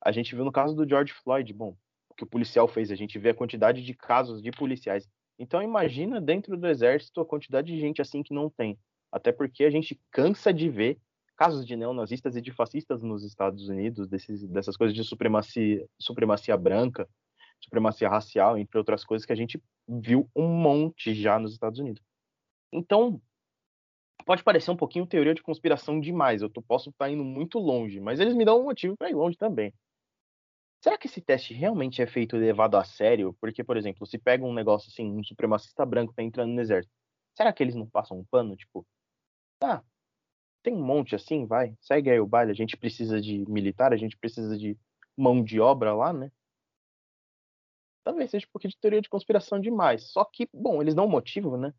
a 0.00 0.10
gente 0.10 0.34
viu 0.34 0.44
no 0.44 0.52
caso 0.52 0.74
do 0.74 0.88
George 0.88 1.12
Floyd, 1.12 1.52
bom, 1.52 1.76
que 2.18 2.24
o 2.24 2.26
policial 2.26 2.66
fez, 2.66 2.90
a 2.90 2.96
gente 2.96 3.16
vê 3.18 3.30
a 3.30 3.34
quantidade 3.34 3.80
de 3.80 3.94
casos 3.94 4.42
de 4.42 4.50
policiais. 4.50 5.08
Então 5.38 5.62
imagina 5.62 6.20
dentro 6.20 6.56
do 6.56 6.66
exército 6.66 7.20
a 7.20 7.24
quantidade 7.24 7.72
de 7.72 7.80
gente 7.80 8.02
assim 8.02 8.24
que 8.24 8.34
não 8.34 8.50
tem. 8.50 8.76
Até 9.10 9.30
porque 9.30 9.64
a 9.64 9.70
gente 9.70 9.98
cansa 10.10 10.52
de 10.52 10.68
ver 10.68 10.98
casos 11.36 11.64
de 11.64 11.76
neonazistas 11.76 12.34
e 12.34 12.40
de 12.40 12.50
fascistas 12.50 13.00
nos 13.04 13.22
Estados 13.22 13.68
Unidos, 13.68 14.08
desses, 14.08 14.44
dessas 14.48 14.76
coisas 14.76 14.94
de 14.94 15.04
supremacia, 15.04 15.86
supremacia 15.96 16.56
branca, 16.56 17.08
supremacia 17.60 18.08
racial, 18.08 18.58
entre 18.58 18.76
outras 18.76 19.04
coisas 19.04 19.24
que 19.24 19.32
a 19.32 19.36
gente 19.36 19.62
viu 19.88 20.28
um 20.34 20.48
monte 20.48 21.14
já 21.14 21.38
nos 21.38 21.52
Estados 21.52 21.78
Unidos. 21.78 22.02
Então, 22.72 23.22
pode 24.26 24.42
parecer 24.42 24.72
um 24.72 24.76
pouquinho 24.76 25.06
teoria 25.06 25.32
de 25.32 25.42
conspiração 25.42 26.00
demais, 26.00 26.42
eu 26.42 26.50
tô, 26.50 26.60
posso 26.60 26.90
estar 26.90 27.06
tá 27.06 27.10
indo 27.10 27.24
muito 27.24 27.60
longe, 27.60 28.00
mas 28.00 28.18
eles 28.18 28.34
me 28.34 28.44
dão 28.44 28.60
um 28.60 28.64
motivo 28.64 28.96
para 28.96 29.08
ir 29.08 29.14
longe 29.14 29.36
também. 29.36 29.72
Será 30.80 30.96
que 30.96 31.06
esse 31.08 31.20
teste 31.20 31.54
realmente 31.54 32.00
é 32.00 32.06
feito 32.06 32.36
levado 32.36 32.76
a 32.76 32.84
sério? 32.84 33.36
Porque, 33.40 33.64
por 33.64 33.76
exemplo, 33.76 34.06
se 34.06 34.18
pega 34.18 34.44
um 34.44 34.54
negócio 34.54 34.88
assim, 34.90 35.10
um 35.10 35.24
supremacista 35.24 35.84
branco 35.84 36.14
tá 36.14 36.22
entrando 36.22 36.52
no 36.52 36.60
exército, 36.60 36.94
será 37.36 37.52
que 37.52 37.62
eles 37.62 37.74
não 37.74 37.86
passam 37.88 38.18
um 38.18 38.24
pano, 38.24 38.56
tipo, 38.56 38.86
ah, 39.62 39.82
tem 40.62 40.74
um 40.74 40.84
monte 40.84 41.14
assim, 41.14 41.46
vai, 41.46 41.74
segue 41.80 42.10
aí 42.10 42.20
o 42.20 42.26
baile, 42.26 42.52
a 42.52 42.54
gente 42.54 42.76
precisa 42.76 43.20
de 43.20 43.44
militar, 43.50 43.92
a 43.92 43.96
gente 43.96 44.16
precisa 44.16 44.56
de 44.56 44.78
mão 45.16 45.42
de 45.42 45.60
obra 45.60 45.94
lá, 45.94 46.12
né? 46.12 46.30
talvez 48.08 48.30
seja 48.30 48.46
um 48.46 48.50
pouquinho 48.50 48.70
de 48.70 48.78
teoria 48.78 49.02
de 49.02 49.08
conspiração 49.08 49.60
demais. 49.60 50.10
Só 50.10 50.24
que, 50.24 50.48
bom, 50.52 50.80
eles 50.80 50.94
um 51.04 51.08
motivo, 51.08 51.58
né? 51.58 51.74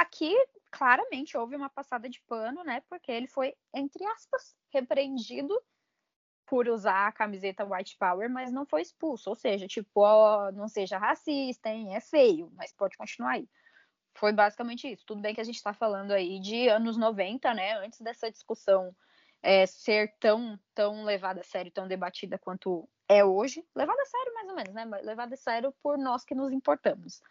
Aqui, 0.00 0.34
claramente, 0.70 1.36
houve 1.36 1.56
uma 1.56 1.68
passada 1.68 2.08
de 2.08 2.20
pano, 2.22 2.62
né? 2.64 2.82
Porque 2.88 3.10
ele 3.10 3.26
foi, 3.26 3.54
entre 3.74 4.04
aspas, 4.06 4.56
repreendido 4.72 5.60
por 6.46 6.68
usar 6.68 7.06
a 7.06 7.12
camiseta 7.12 7.64
White 7.64 7.96
Power, 7.98 8.28
mas 8.28 8.50
não 8.50 8.66
foi 8.66 8.82
expulso. 8.82 9.30
Ou 9.30 9.36
seja, 9.36 9.66
tipo, 9.68 10.00
ó, 10.00 10.50
não 10.52 10.68
seja 10.68 10.98
racista, 10.98 11.68
hein? 11.68 11.94
É 11.94 12.00
feio, 12.00 12.50
mas 12.56 12.72
pode 12.72 12.96
continuar 12.96 13.32
aí. 13.32 13.48
Foi 14.14 14.32
basicamente 14.32 14.90
isso. 14.90 15.04
Tudo 15.06 15.20
bem 15.20 15.34
que 15.34 15.40
a 15.40 15.44
gente 15.44 15.56
está 15.56 15.72
falando 15.72 16.12
aí 16.12 16.40
de 16.40 16.68
anos 16.68 16.96
90, 16.96 17.54
né? 17.54 17.74
Antes 17.78 18.00
dessa 18.00 18.30
discussão 18.30 18.94
é, 19.42 19.64
ser 19.66 20.14
tão, 20.18 20.58
tão 20.74 21.04
levada 21.04 21.40
a 21.40 21.44
sério, 21.44 21.70
tão 21.70 21.86
debatida 21.86 22.38
quanto 22.38 22.88
é 23.08 23.24
hoje. 23.24 23.64
Levada 23.74 24.02
a 24.02 24.06
sério, 24.06 24.34
mais 24.34 24.48
ou 24.48 24.54
menos, 24.54 24.74
né? 24.74 24.84
Levada 25.02 25.34
a 25.34 25.38
sério 25.38 25.72
por 25.82 25.96
nós 25.96 26.24
que 26.24 26.34
nos 26.34 26.52
importamos. 26.52 27.22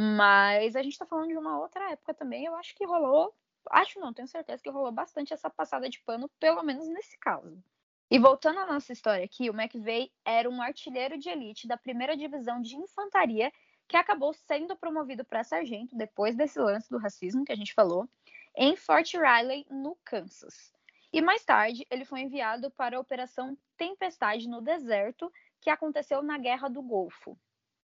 Mas 0.00 0.76
a 0.76 0.82
gente 0.84 0.92
está 0.92 1.04
falando 1.04 1.26
de 1.26 1.36
uma 1.36 1.58
outra 1.58 1.90
época 1.90 2.14
também. 2.14 2.44
Eu 2.44 2.54
acho 2.54 2.72
que 2.76 2.86
rolou, 2.86 3.34
acho 3.68 3.98
não, 3.98 4.14
tenho 4.14 4.28
certeza 4.28 4.62
que 4.62 4.70
rolou 4.70 4.92
bastante 4.92 5.34
essa 5.34 5.50
passada 5.50 5.90
de 5.90 5.98
pano, 6.02 6.30
pelo 6.38 6.62
menos 6.62 6.86
nesse 6.86 7.18
caso. 7.18 7.60
E 8.08 8.16
voltando 8.16 8.60
à 8.60 8.66
nossa 8.66 8.92
história 8.92 9.24
aqui, 9.24 9.50
o 9.50 9.60
McVeigh 9.60 10.12
era 10.24 10.48
um 10.48 10.62
artilheiro 10.62 11.18
de 11.18 11.28
elite 11.28 11.66
da 11.66 11.76
primeira 11.76 12.16
divisão 12.16 12.62
de 12.62 12.76
infantaria 12.76 13.52
que 13.88 13.96
acabou 13.96 14.32
sendo 14.32 14.76
promovido 14.76 15.24
para 15.24 15.42
sargento 15.42 15.96
depois 15.96 16.36
desse 16.36 16.60
lance 16.60 16.88
do 16.88 16.98
racismo 16.98 17.44
que 17.44 17.50
a 17.50 17.56
gente 17.56 17.74
falou, 17.74 18.08
em 18.54 18.76
Fort 18.76 19.12
Riley, 19.14 19.66
no 19.68 19.98
Kansas. 20.04 20.72
E 21.12 21.20
mais 21.20 21.44
tarde, 21.44 21.84
ele 21.90 22.04
foi 22.04 22.20
enviado 22.20 22.70
para 22.70 22.96
a 22.96 23.00
Operação 23.00 23.58
Tempestade 23.76 24.48
no 24.48 24.60
Deserto, 24.60 25.32
que 25.60 25.70
aconteceu 25.70 26.22
na 26.22 26.38
Guerra 26.38 26.68
do 26.68 26.82
Golfo. 26.82 27.36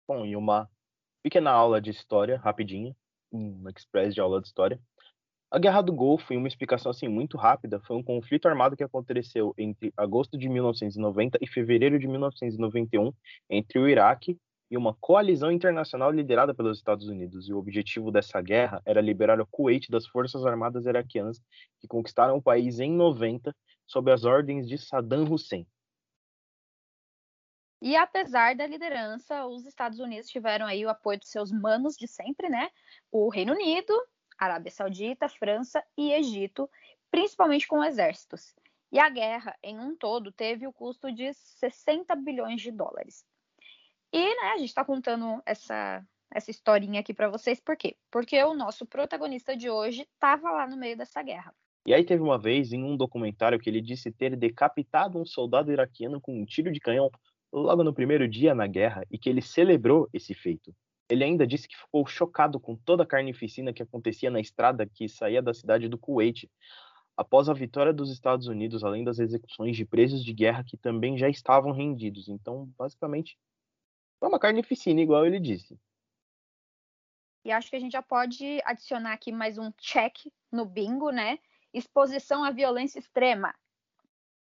Bom, 0.06 0.26
e 0.26 0.36
uma 0.36 0.68
pequena 1.24 1.50
aula 1.50 1.80
de 1.80 1.90
história, 1.90 2.36
rapidinha, 2.36 2.94
um 3.32 3.66
express 3.74 4.14
de 4.14 4.20
aula 4.20 4.42
de 4.42 4.46
história. 4.46 4.78
A 5.50 5.58
Guerra 5.58 5.80
do 5.80 5.90
Golfo, 5.90 6.34
em 6.34 6.36
uma 6.36 6.48
explicação 6.48 6.90
assim 6.90 7.08
muito 7.08 7.38
rápida, 7.38 7.80
foi 7.80 7.96
um 7.96 8.02
conflito 8.02 8.46
armado 8.46 8.76
que 8.76 8.84
aconteceu 8.84 9.54
entre 9.56 9.90
agosto 9.96 10.36
de 10.36 10.50
1990 10.50 11.38
e 11.40 11.46
fevereiro 11.46 11.98
de 11.98 12.06
1991 12.06 13.10
entre 13.48 13.78
o 13.78 13.88
Iraque 13.88 14.36
e 14.70 14.76
uma 14.76 14.94
coalizão 15.00 15.50
internacional 15.50 16.10
liderada 16.10 16.52
pelos 16.52 16.76
Estados 16.76 17.08
Unidos. 17.08 17.48
E 17.48 17.54
o 17.54 17.58
objetivo 17.58 18.10
dessa 18.10 18.42
guerra 18.42 18.82
era 18.84 19.00
liberar 19.00 19.40
o 19.40 19.46
Kuwait 19.46 19.90
das 19.90 20.06
forças 20.06 20.44
armadas 20.44 20.84
iraquianas 20.84 21.40
que 21.80 21.88
conquistaram 21.88 22.36
o 22.36 22.42
país 22.42 22.80
em 22.80 22.92
90 22.92 23.54
sob 23.86 24.12
as 24.12 24.24
ordens 24.24 24.68
de 24.68 24.76
Saddam 24.76 25.24
Hussein. 25.24 25.66
E 27.84 27.96
apesar 27.96 28.56
da 28.56 28.66
liderança, 28.66 29.44
os 29.44 29.66
Estados 29.66 29.98
Unidos 29.98 30.30
tiveram 30.30 30.64
aí 30.64 30.86
o 30.86 30.88
apoio 30.88 31.18
dos 31.18 31.28
seus 31.28 31.52
manos 31.52 31.96
de 31.96 32.08
sempre, 32.08 32.48
né? 32.48 32.70
O 33.12 33.28
Reino 33.28 33.52
Unido, 33.52 33.92
Arábia 34.38 34.70
Saudita, 34.70 35.28
França 35.28 35.84
e 35.94 36.10
Egito, 36.10 36.66
principalmente 37.10 37.68
com 37.68 37.84
exércitos. 37.84 38.54
E 38.90 38.98
a 38.98 39.10
guerra, 39.10 39.54
em 39.62 39.78
um 39.78 39.94
todo, 39.94 40.32
teve 40.32 40.66
o 40.66 40.72
custo 40.72 41.12
de 41.12 41.34
60 41.34 42.16
bilhões 42.16 42.62
de 42.62 42.70
dólares. 42.70 43.22
E 44.10 44.18
né, 44.18 44.52
a 44.54 44.56
gente 44.56 44.68
está 44.68 44.82
contando 44.82 45.42
essa, 45.44 46.02
essa 46.32 46.50
historinha 46.50 47.00
aqui 47.00 47.12
para 47.12 47.28
vocês, 47.28 47.60
por 47.60 47.76
quê? 47.76 47.98
Porque 48.10 48.42
o 48.44 48.54
nosso 48.54 48.86
protagonista 48.86 49.54
de 49.54 49.68
hoje 49.68 50.08
estava 50.10 50.50
lá 50.50 50.66
no 50.66 50.78
meio 50.78 50.96
dessa 50.96 51.22
guerra. 51.22 51.54
E 51.86 51.92
aí 51.92 52.02
teve 52.02 52.22
uma 52.22 52.38
vez 52.38 52.72
em 52.72 52.82
um 52.82 52.96
documentário 52.96 53.58
que 53.58 53.68
ele 53.68 53.82
disse 53.82 54.10
ter 54.10 54.34
decapitado 54.34 55.18
um 55.18 55.26
soldado 55.26 55.70
iraquiano 55.70 56.18
com 56.18 56.40
um 56.40 56.46
tiro 56.46 56.72
de 56.72 56.80
canhão 56.80 57.10
logo 57.60 57.84
no 57.84 57.94
primeiro 57.94 58.26
dia 58.26 58.54
na 58.54 58.66
guerra 58.66 59.06
e 59.10 59.16
que 59.16 59.28
ele 59.30 59.40
celebrou 59.40 60.08
esse 60.12 60.34
feito. 60.34 60.74
Ele 61.08 61.22
ainda 61.22 61.46
disse 61.46 61.68
que 61.68 61.76
ficou 61.76 62.04
chocado 62.06 62.58
com 62.58 62.74
toda 62.74 63.04
a 63.04 63.06
carnificina 63.06 63.72
que 63.72 63.82
acontecia 63.82 64.30
na 64.30 64.40
estrada 64.40 64.86
que 64.86 65.08
saía 65.08 65.40
da 65.40 65.54
cidade 65.54 65.88
do 65.88 65.98
Kuwait 65.98 66.50
após 67.16 67.48
a 67.48 67.52
vitória 67.52 67.92
dos 67.92 68.10
Estados 68.10 68.48
Unidos, 68.48 68.82
além 68.82 69.04
das 69.04 69.20
execuções 69.20 69.76
de 69.76 69.84
presos 69.84 70.24
de 70.24 70.32
guerra 70.32 70.64
que 70.64 70.76
também 70.76 71.16
já 71.16 71.28
estavam 71.28 71.70
rendidos. 71.70 72.28
Então, 72.28 72.66
basicamente, 72.76 73.38
é 74.20 74.26
uma 74.26 74.38
carnificina, 74.38 75.00
igual 75.00 75.24
ele 75.24 75.38
disse. 75.38 75.78
E 77.44 77.52
acho 77.52 77.70
que 77.70 77.76
a 77.76 77.78
gente 77.78 77.92
já 77.92 78.02
pode 78.02 78.60
adicionar 78.64 79.12
aqui 79.12 79.30
mais 79.30 79.58
um 79.58 79.70
check 79.72 80.16
no 80.50 80.64
bingo, 80.64 81.10
né? 81.10 81.38
Exposição 81.72 82.42
à 82.42 82.50
violência 82.50 82.98
extrema. 82.98 83.54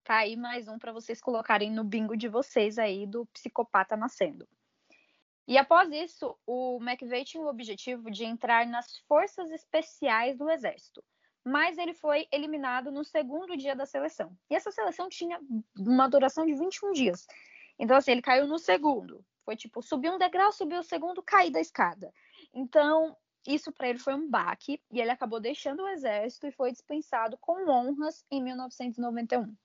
Tá 0.03 0.17
aí 0.19 0.35
mais 0.35 0.67
um 0.67 0.79
para 0.79 0.93
vocês 0.93 1.21
colocarem 1.21 1.71
no 1.71 1.85
bingo 1.85 2.17
de 2.17 2.27
vocês 2.27 2.79
aí 2.79 3.07
do 3.07 3.27
psicopata 3.27 3.97
nascendo. 3.97 4.49
E 5.47 5.59
após 5.59 5.91
isso, 5.93 6.37
o 6.47 6.79
McVeigh 6.81 7.25
tinha 7.25 7.45
o 7.45 7.49
objetivo 7.49 8.11
de 8.11 8.25
entrar 8.25 8.67
nas 8.67 8.99
forças 9.09 9.51
especiais 9.51 10.39
do 10.39 10.49
exército, 10.49 11.05
mas 11.45 11.77
ele 11.77 11.93
foi 11.93 12.27
eliminado 12.33 12.91
no 12.91 13.05
segundo 13.05 13.57
dia 13.57 13.75
da 13.75 13.85
seleção. 13.85 14.37
E 14.49 14.55
essa 14.55 14.71
seleção 14.71 15.09
tinha 15.09 15.39
uma 15.77 16.09
duração 16.09 16.47
de 16.47 16.55
21 16.55 16.93
dias. 16.93 17.27
Então, 17.79 17.97
assim, 17.97 18.13
ele 18.13 18.23
caiu 18.23 18.47
no 18.47 18.59
segundo. 18.59 19.25
Foi 19.45 19.57
tipo, 19.57 19.83
subir 19.83 20.11
um 20.11 20.19
degrau, 20.19 20.53
subir 20.53 20.79
o 20.79 20.83
segundo, 20.83 21.23
cair 21.23 21.51
da 21.51 21.61
escada. 21.61 22.13
Então, 22.55 23.17
isso 23.47 23.73
para 23.73 23.89
ele 23.89 23.99
foi 23.99 24.15
um 24.15 24.29
baque 24.29 24.81
e 24.91 25.01
ele 25.01 25.11
acabou 25.11 25.41
deixando 25.41 25.83
o 25.83 25.89
exército 25.89 26.47
e 26.47 26.53
foi 26.53 26.73
dispensado 26.73 27.37
com 27.39 27.69
honras 27.69 28.25
em 28.31 28.43
1991. 28.43 29.57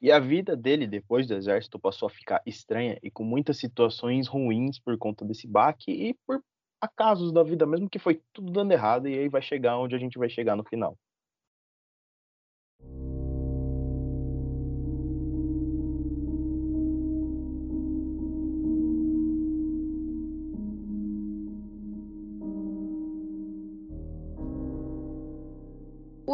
E 0.00 0.12
a 0.12 0.18
vida 0.18 0.56
dele 0.56 0.86
depois 0.86 1.26
do 1.26 1.34
exército 1.34 1.78
passou 1.78 2.06
a 2.06 2.10
ficar 2.10 2.42
estranha 2.46 2.98
e 3.02 3.10
com 3.10 3.24
muitas 3.24 3.58
situações 3.58 4.28
ruins 4.28 4.78
por 4.78 4.96
conta 4.98 5.24
desse 5.24 5.46
baque 5.46 5.90
e 5.90 6.14
por 6.26 6.42
acasos 6.80 7.32
da 7.32 7.42
vida 7.42 7.66
mesmo 7.66 7.88
que 7.88 7.98
foi 7.98 8.20
tudo 8.32 8.52
dando 8.52 8.72
errado 8.72 9.08
e 9.08 9.18
aí 9.18 9.28
vai 9.28 9.40
chegar 9.40 9.78
onde 9.78 9.96
a 9.96 9.98
gente 9.98 10.18
vai 10.18 10.28
chegar 10.28 10.54
no 10.56 10.64
final. 10.64 10.96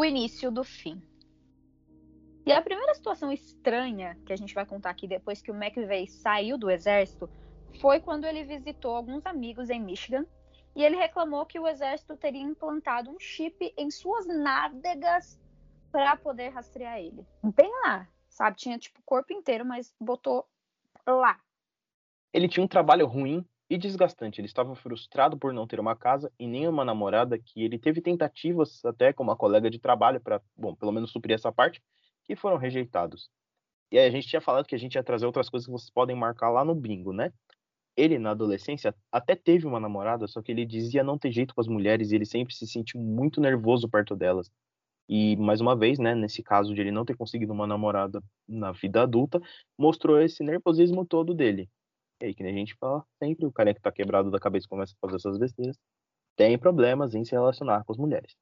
o 0.03 0.05
início 0.05 0.51
do 0.51 0.65
fim. 0.65 1.01
E 2.45 2.53
a 2.53 2.61
primeira 2.61 2.95
situação 2.95 3.31
estranha 3.31 4.19
que 4.27 4.33
a 4.33 4.37
gente 4.37 4.55
vai 4.55 4.67
contar 4.67 4.91
aqui 4.91 5.07
depois 5.07 5.41
que 5.41 5.51
o 5.51 5.55
McVeigh 5.55 6.09
saiu 6.09 6.59
do 6.59 6.71
exército 6.71 7.31
foi 7.81 8.01
quando 8.01 8.25
ele 8.25 8.43
visitou 8.43 8.97
alguns 8.97 9.25
amigos 9.25 9.71
em 9.71 9.81
Michigan 9.81 10.27
e 10.75 10.83
ele 10.83 10.97
reclamou 10.97 11.47
que 11.47 11.59
o 11.59 11.69
exército 11.69 12.17
teria 12.17 12.43
implantado 12.43 13.11
um 13.11 13.19
chip 13.19 13.73
em 13.77 13.91
suas 13.91 14.27
nádegas 14.27 15.41
para 15.93 16.17
poder 16.17 16.49
rastrear 16.49 16.99
ele. 16.99 17.25
Bem 17.55 17.71
lá, 17.85 18.09
sabe? 18.29 18.57
Tinha 18.57 18.79
tipo 18.79 18.99
o 18.99 19.05
corpo 19.05 19.33
inteiro, 19.33 19.65
mas 19.65 19.95
botou 20.01 20.47
lá. 21.07 21.39
Ele 22.33 22.49
tinha 22.49 22.65
um 22.65 22.69
trabalho 22.69 23.07
ruim 23.07 23.47
e 23.69 23.79
desgastante. 23.79 24.41
Ele 24.41 24.49
estava 24.49 24.75
frustrado 24.75 25.37
por 25.39 25.53
não 25.53 25.67
ter 25.67 25.79
uma 25.79 25.95
casa 25.95 26.33
e 26.39 26.47
nem 26.47 26.67
uma 26.67 26.85
namorada, 26.85 27.39
que 27.39 27.63
ele 27.63 27.79
teve 27.79 28.01
tentativas 28.01 28.85
até 28.85 29.13
com 29.13 29.23
uma 29.23 29.37
colega 29.37 29.71
de 29.71 29.79
trabalho 29.79 30.21
para, 30.21 30.41
bom, 30.57 30.75
pelo 30.75 30.93
menos 30.93 31.13
suprir 31.13 31.35
essa 31.35 31.53
parte, 31.53 31.83
que 32.25 32.37
foram 32.37 32.57
rejeitados. 32.57 33.31
E 33.91 33.99
aí 33.99 34.07
a 34.07 34.11
gente 34.11 34.27
tinha 34.27 34.41
falado 34.41 34.67
que 34.67 34.75
a 34.75 34.79
gente 34.79 34.95
ia 34.95 35.05
trazer 35.05 35.27
outras 35.27 35.49
coisas 35.51 35.67
que 35.67 35.73
vocês 35.73 35.91
podem 35.91 36.17
marcar 36.17 36.51
lá 36.51 36.65
no 36.65 36.75
bingo, 36.75 37.13
né? 37.13 37.33
Ele, 37.97 38.19
na 38.19 38.31
adolescência, 38.31 38.95
até 39.11 39.37
teve 39.37 39.67
uma 39.67 39.79
namorada, 39.79 40.27
só 40.27 40.41
que 40.41 40.51
ele 40.51 40.65
dizia 40.65 41.05
não 41.05 41.19
ter 41.19 41.31
jeito 41.31 41.55
com 41.55 41.61
as 41.61 41.69
mulheres 41.69 42.11
e 42.11 42.15
ele 42.15 42.25
sempre 42.25 42.55
se 42.55 42.67
sentiu 42.67 42.99
muito 43.01 43.41
nervoso 43.41 43.89
perto 43.89 44.17
delas. 44.17 44.51
E, 45.09 45.37
mais 45.37 45.61
uma 45.61 45.77
vez, 45.77 45.99
né, 45.99 46.15
nesse 46.15 46.43
caso 46.43 46.75
de 46.75 46.81
ele 46.81 46.91
não 46.91 47.05
ter 47.05 47.17
conseguido 47.17 47.53
uma 47.53 47.67
namorada 47.67 48.23
na 48.49 48.73
vida 48.73 49.03
adulta, 49.03 49.41
mostrou 49.77 50.21
esse 50.23 50.43
nervosismo 50.43 51.05
todo 51.05 51.35
dele. 51.35 51.69
E 52.23 52.27
aí, 52.27 52.35
que 52.35 52.43
nem 52.43 52.55
a 52.55 52.59
gente 52.59 52.75
fala 52.77 53.05
sempre, 53.23 53.45
o 53.45 53.53
cara 53.53 53.75
que 53.75 53.81
tá 53.81 53.93
quebrado 53.93 54.31
da 54.31 54.39
cabeça 54.39 54.67
começa 54.69 54.95
a 54.95 55.07
fazer 55.07 55.17
essas 55.17 55.39
besteiras, 55.39 55.77
tem 56.37 56.59
problemas 56.59 57.15
em 57.15 57.25
se 57.25 57.33
relacionar 57.33 57.85
com 57.85 57.93
as 57.93 57.99
mulheres. 57.99 58.35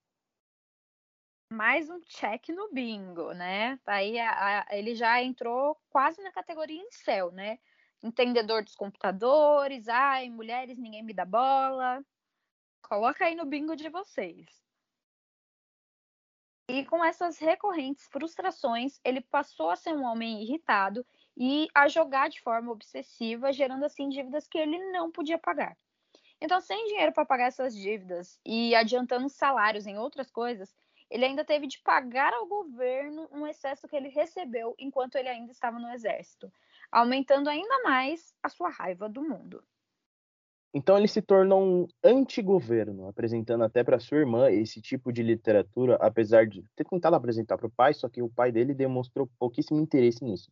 Mais 1.52 1.90
um 1.90 2.00
check 2.02 2.49
no 2.50 2.73
bingo, 2.73 3.33
né? 3.33 3.76
Aí 3.85 4.16
a, 4.21 4.61
a, 4.61 4.78
ele 4.78 4.95
já 4.95 5.21
entrou 5.21 5.76
quase 5.90 6.23
na 6.23 6.30
categoria 6.30 6.80
céu, 6.92 7.33
né? 7.33 7.59
Entendedor 8.00 8.62
dos 8.62 8.76
computadores, 8.76 9.88
ai, 9.88 10.30
mulheres, 10.30 10.78
ninguém 10.78 11.02
me 11.02 11.12
dá 11.12 11.25
bola. 11.25 12.04
Coloca 12.83 13.25
aí 13.25 13.35
no 13.35 13.45
bingo 13.45 13.75
de 13.75 13.88
vocês. 13.88 14.47
E 16.69 16.85
com 16.87 17.04
essas 17.04 17.37
recorrentes 17.38 18.07
frustrações, 18.07 19.00
ele 19.04 19.21
passou 19.21 19.71
a 19.71 19.76
ser 19.76 19.92
um 19.92 20.04
homem 20.04 20.45
irritado 20.45 21.04
e 21.37 21.66
a 21.75 21.88
jogar 21.88 22.30
de 22.30 22.40
forma 22.40 22.71
obsessiva, 22.71 23.52
gerando 23.52 23.85
assim 23.85 24.09
dívidas 24.09 24.47
que 24.47 24.57
ele 24.57 24.78
não 24.92 25.11
podia 25.11 25.37
pagar. 25.37 25.76
Então, 26.40 26.61
sem 26.61 26.87
dinheiro 26.87 27.12
para 27.12 27.26
pagar 27.26 27.49
essas 27.49 27.75
dívidas 27.75 28.38
e 28.47 28.73
adiantando 28.75 29.28
salários 29.28 29.87
em 29.87 29.99
outras 29.99 30.30
coisas, 30.30 30.73
ele 31.11 31.25
ainda 31.25 31.45
teve 31.45 31.67
de 31.67 31.81
pagar 31.83 32.33
ao 32.33 32.47
governo 32.47 33.29
um 33.33 33.47
excesso 33.47 33.88
que 33.88 33.97
ele 33.97 34.09
recebeu 34.09 34.75
enquanto 34.79 35.17
ele 35.17 35.29
ainda 35.29 35.50
estava 35.50 35.79
no 35.79 35.88
exército, 35.88 36.50
aumentando 36.90 37.50
ainda 37.50 37.83
mais 37.83 38.33
a 38.43 38.49
sua 38.49 38.71
raiva 38.71 39.09
do 39.09 39.23
mundo. 39.23 39.62
Então 40.73 40.97
ele 40.97 41.09
se 41.09 41.21
tornou 41.21 41.61
um 41.61 41.88
antigoverno, 42.02 43.09
apresentando 43.09 43.64
até 43.64 43.83
para 43.83 43.99
sua 43.99 44.19
irmã 44.19 44.49
esse 44.52 44.81
tipo 44.81 45.12
de 45.12 45.21
literatura, 45.21 45.97
apesar 45.97 46.47
de 46.47 46.62
ter 46.76 46.85
tentado 46.85 47.17
apresentar 47.17 47.59
para 47.59 47.67
o 47.67 47.73
pai, 47.73 47.93
só 47.93 48.09
que 48.09 48.23
o 48.23 48.31
pai 48.31 48.52
dele 48.52 48.73
demonstrou 48.73 49.29
pouquíssimo 49.37 49.81
interesse 49.81 50.23
nisso. 50.25 50.49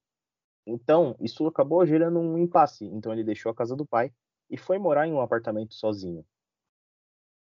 Então, 0.67 1.17
isso 1.21 1.47
acabou 1.47 1.87
gerando 1.87 2.19
um 2.19 2.37
impasse. 2.37 2.85
Então, 2.85 3.13
ele 3.13 3.25
deixou 3.25 3.51
a 3.51 3.55
casa 3.55 3.77
do 3.77 3.87
pai 3.87 4.13
e 4.51 4.59
foi 4.59 4.77
morar 4.79 5.07
em 5.07 5.13
um 5.13 5.21
apartamento 5.21 5.75
sozinho. 5.75 6.27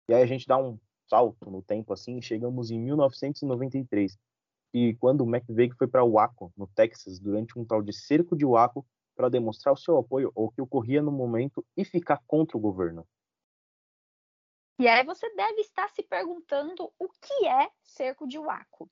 E 0.08 0.14
aí 0.14 0.22
a 0.22 0.26
gente 0.26 0.48
dá 0.48 0.58
um 0.58 0.80
salto 1.10 1.50
no 1.50 1.62
tempo 1.62 1.94
assim, 1.94 2.18
e 2.18 2.22
chegamos 2.22 2.72
em 2.72 2.80
1993. 2.80 4.18
que 4.72 4.96
quando 4.96 5.22
o 5.22 5.30
McVeigh 5.30 5.74
foi 5.78 5.88
para 5.88 6.06
Waco, 6.06 6.52
no 6.56 6.68
Texas, 6.68 7.20
durante 7.20 7.58
um 7.58 7.66
tal 7.66 7.82
de 7.82 7.94
cerco 7.94 8.36
de 8.36 8.46
Waco, 8.46 8.86
para 9.16 9.30
demonstrar 9.30 9.74
o 9.74 9.78
seu 9.78 9.98
apoio 9.98 10.32
ao 10.36 10.52
que 10.52 10.62
ocorria 10.62 11.02
no 11.02 11.12
momento 11.12 11.66
e 11.76 11.84
ficar 11.84 12.22
contra 12.28 12.58
o 12.58 12.60
governo. 12.60 13.08
E 14.80 14.88
aí 14.88 15.04
você 15.04 15.28
deve 15.36 15.62
estar 15.62 15.90
se 15.90 16.04
perguntando 16.04 16.94
o 17.00 17.10
que 17.10 17.48
é 17.48 17.72
cerco 17.84 18.28
de 18.28 18.38
Waco. 18.38 18.88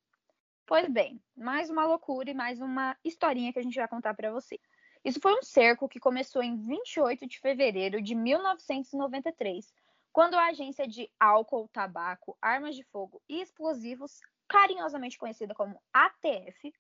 Pois 0.65 0.89
bem, 0.89 1.21
mais 1.37 1.69
uma 1.69 1.85
loucura 1.85 2.31
e 2.31 2.33
mais 2.33 2.59
uma 2.59 2.97
historinha 3.03 3.53
que 3.53 3.59
a 3.59 3.61
gente 3.61 3.75
vai 3.75 3.87
contar 3.87 4.15
para 4.15 4.31
você. 4.31 4.59
Isso 5.03 5.19
foi 5.21 5.37
um 5.37 5.43
cerco 5.43 5.87
que 5.87 5.99
começou 5.99 6.41
em 6.41 6.57
28 6.57 7.27
de 7.27 7.39
fevereiro 7.39 8.01
de 8.01 8.15
1993, 8.15 9.71
quando 10.15 10.35
a 10.35 10.47
agência 10.47 10.87
de 10.87 11.11
álcool, 11.19 11.67
tabaco, 11.67 12.37
armas 12.41 12.73
de 12.73 12.83
fogo 12.85 13.21
e 13.27 13.41
explosivos, 13.41 14.21
carinhosamente 14.47 15.17
conhecida 15.17 15.53
como 15.53 15.77
ATF, 15.91 16.73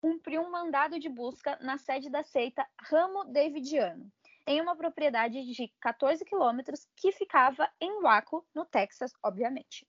cumpriu 0.00 0.42
um 0.42 0.50
mandado 0.50 0.98
de 0.98 1.08
busca 1.08 1.56
na 1.60 1.78
sede 1.78 2.10
da 2.10 2.24
seita 2.24 2.66
Ramo 2.80 3.26
Davidiano, 3.26 4.10
em 4.44 4.60
uma 4.60 4.74
propriedade 4.74 5.40
de 5.40 5.72
14 5.80 6.24
quilômetros 6.24 6.84
que 6.96 7.12
ficava 7.12 7.70
em 7.80 8.02
Waco, 8.02 8.44
no 8.52 8.64
Texas, 8.64 9.12
obviamente. 9.22 9.86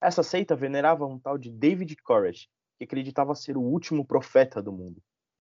Essa 0.00 0.24
seita 0.24 0.56
venerava 0.56 1.06
um 1.06 1.20
tal 1.20 1.38
de 1.38 1.52
David 1.52 1.94
Koresh, 2.02 2.48
que 2.76 2.82
acreditava 2.82 3.36
ser 3.36 3.56
o 3.56 3.62
último 3.62 4.04
profeta 4.04 4.60
do 4.60 4.72
mundo. 4.72 5.00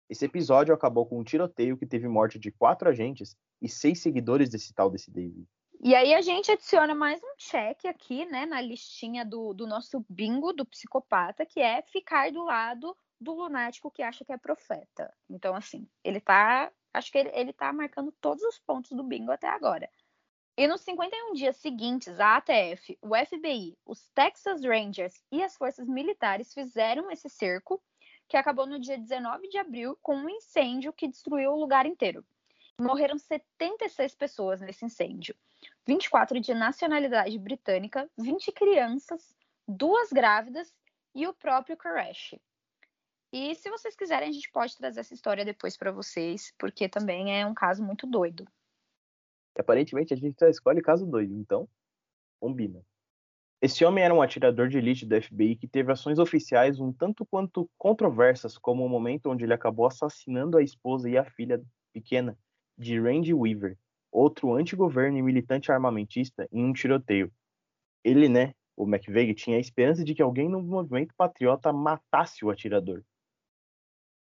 Esse 0.09 0.24
episódio 0.24 0.74
acabou 0.74 1.05
com 1.05 1.19
um 1.19 1.25
tiroteio 1.25 1.77
que 1.77 1.86
teve 1.86 2.07
morte 2.07 2.39
de 2.39 2.53
quatro 2.53 2.88
agentes 2.88 3.36
e 3.62 3.67
seis 3.67 4.01
seguidores 4.01 4.50
desse 4.50 4.74
tal 4.74 4.89
desse 4.89 5.12
David. 5.12 5.45
E 5.81 5.95
aí 5.95 6.13
a 6.13 6.19
gente 6.19 6.51
adiciona 6.51 6.93
mais 6.93 7.24
um 7.24 7.36
check 7.38 7.86
aqui, 7.86 8.25
né, 8.25 8.45
na 8.45 8.59
listinha 8.59 9.24
do, 9.24 9.53
do 9.53 9.65
nosso 9.65 10.05
bingo 10.09 10.51
do 10.51 10.65
psicopata, 10.65 11.45
que 11.45 11.62
é 11.62 11.81
ficar 11.83 12.31
do 12.33 12.43
lado 12.43 12.98
do 13.19 13.31
lunático 13.31 13.89
que 13.89 14.03
acha 14.03 14.25
que 14.25 14.33
é 14.33 14.38
profeta. 14.38 15.13
Então, 15.29 15.55
assim, 15.55 15.88
ele 16.03 16.19
tá. 16.19 16.69
Acho 16.93 17.09
que 17.09 17.17
ele, 17.17 17.31
ele 17.33 17.53
tá 17.53 17.71
marcando 17.71 18.12
todos 18.19 18.43
os 18.43 18.59
pontos 18.59 18.91
do 18.91 19.03
bingo 19.03 19.31
até 19.31 19.48
agora. 19.48 19.89
E 20.57 20.67
nos 20.67 20.81
51 20.81 21.33
dias 21.33 21.55
seguintes, 21.55 22.19
a 22.19 22.36
ATF, 22.36 23.00
o 23.01 23.15
FBI, 23.15 23.77
os 23.86 24.09
Texas 24.09 24.62
Rangers 24.65 25.24
e 25.31 25.41
as 25.41 25.55
forças 25.55 25.88
militares 25.88 26.53
fizeram 26.53 27.09
esse 27.09 27.29
cerco, 27.29 27.81
que 28.27 28.36
acabou 28.36 28.67
no 28.67 28.79
dia 28.79 28.98
19 28.98 29.48
de 29.48 29.57
abril 29.57 29.98
com 30.01 30.17
um 30.17 30.29
incêndio 30.29 30.91
que 30.91 31.07
destruiu 31.07 31.53
o 31.53 31.59
lugar 31.59 31.86
inteiro. 31.86 32.25
Morreram 32.81 33.17
76 33.17 34.15
pessoas 34.15 34.59
nesse 34.59 34.83
incêndio, 34.83 35.36
24 35.89 36.39
de 36.39 36.53
nacionalidade 36.53 37.36
britânica, 37.39 38.08
20 38.15 38.51
crianças, 38.51 39.36
duas 39.67 40.12
grávidas 40.12 40.72
e 41.15 41.25
o 41.25 41.34
próprio 41.34 41.75
Koresh. 41.75 42.36
E 43.34 43.55
se 43.55 43.72
vocês 43.72 43.96
quiserem, 43.96 44.29
a 44.29 44.31
gente 44.31 44.51
pode 44.51 44.77
trazer 44.77 45.00
essa 45.00 45.15
história 45.15 45.43
depois 45.43 45.75
para 45.75 45.91
vocês, 45.91 46.53
porque 46.60 46.88
também 46.88 47.41
é 47.41 47.43
um 47.43 47.55
caso 47.55 47.84
muito 47.84 48.05
doido. 48.05 48.48
Aparentemente 49.58 50.13
a 50.13 50.17
gente 50.17 50.38
só 50.38 50.48
escolhe 50.48 50.79
caso 50.79 51.08
doido, 51.08 51.34
então 51.34 51.67
combina. 52.39 52.86
Esse 53.60 53.84
homem 53.84 54.03
era 54.03 54.13
um 54.13 54.22
atirador 54.22 54.67
de 54.67 54.77
elite 54.77 55.08
do 55.08 55.19
FBI 55.19 55.55
que 55.55 55.67
teve 55.67 55.91
ações 55.91 56.19
oficiais 56.19 56.79
um 56.79 56.93
tanto 56.93 57.25
quanto 57.25 57.67
controversas, 57.79 58.60
como 58.60 58.86
o 58.86 58.89
momento 58.89 59.31
onde 59.31 59.43
ele 59.43 59.55
acabou 59.55 59.88
assassinando 59.88 60.55
a 60.55 60.62
esposa 60.62 61.10
e 61.10 61.17
a 61.17 61.25
filha 61.25 61.60
pequena 61.91 62.38
de 62.77 63.01
Randy 63.01 63.34
Weaver, 63.34 63.75
outro 64.12 64.54
antigoverno 64.54 65.18
e 65.18 65.22
militante 65.22 65.72
armamentista, 65.72 66.48
em 66.51 66.63
um 66.63 66.74
tiroteio. 66.74 67.32
Ele, 68.04 68.30
né, 68.30 68.54
o 68.75 68.88
McVeigh, 68.88 69.34
tinha 69.34 69.58
a 69.58 69.60
esperança 69.60 70.04
de 70.04 70.16
que 70.16 70.22
alguém 70.22 70.50
no 70.50 70.62
movimento 70.62 71.13
patriota 71.16 71.74
matasse 71.74 72.46
o 72.46 72.50
atirador. 72.50 73.04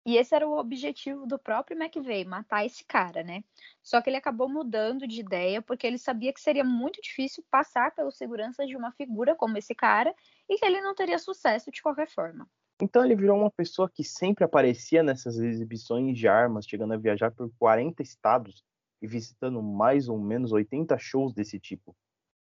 E 0.07 0.17
esse 0.17 0.35
era 0.35 0.47
o 0.47 0.55
objetivo 0.55 1.25
do 1.25 1.39
próprio 1.39 1.75
McVeigh, 1.75 2.25
matar 2.25 2.63
esse 2.63 2.85
cara, 2.85 3.23
né? 3.23 3.43
Só 3.81 3.99
que 3.99 4.09
ele 4.09 4.17
acabou 4.17 4.47
mudando 4.47 5.07
de 5.07 5.19
ideia 5.19 5.63
porque 5.63 5.87
ele 5.87 5.97
sabia 5.97 6.31
que 6.31 6.39
seria 6.39 6.63
muito 6.63 7.01
difícil 7.01 7.43
passar 7.49 7.89
pelo 7.95 8.11
segurança 8.11 8.67
de 8.67 8.77
uma 8.77 8.91
figura 8.91 9.33
como 9.33 9.57
esse 9.57 9.73
cara 9.73 10.13
e 10.47 10.57
que 10.59 10.65
ele 10.65 10.79
não 10.79 10.93
teria 10.93 11.17
sucesso 11.17 11.71
de 11.71 11.81
qualquer 11.81 12.07
forma. 12.07 12.47
Então 12.79 13.03
ele 13.03 13.15
virou 13.15 13.39
uma 13.39 13.49
pessoa 13.49 13.89
que 13.89 14.03
sempre 14.03 14.43
aparecia 14.43 15.01
nessas 15.01 15.39
exibições 15.39 16.15
de 16.15 16.27
armas, 16.27 16.67
chegando 16.67 16.93
a 16.93 16.97
viajar 16.97 17.31
por 17.31 17.49
40 17.57 18.03
estados 18.03 18.63
e 19.05 19.07
visitando 19.07 19.61
mais 19.61 20.09
ou 20.09 20.19
menos 20.19 20.51
80 20.51 20.97
shows 20.97 21.33
desse 21.33 21.59
tipo. 21.59 21.95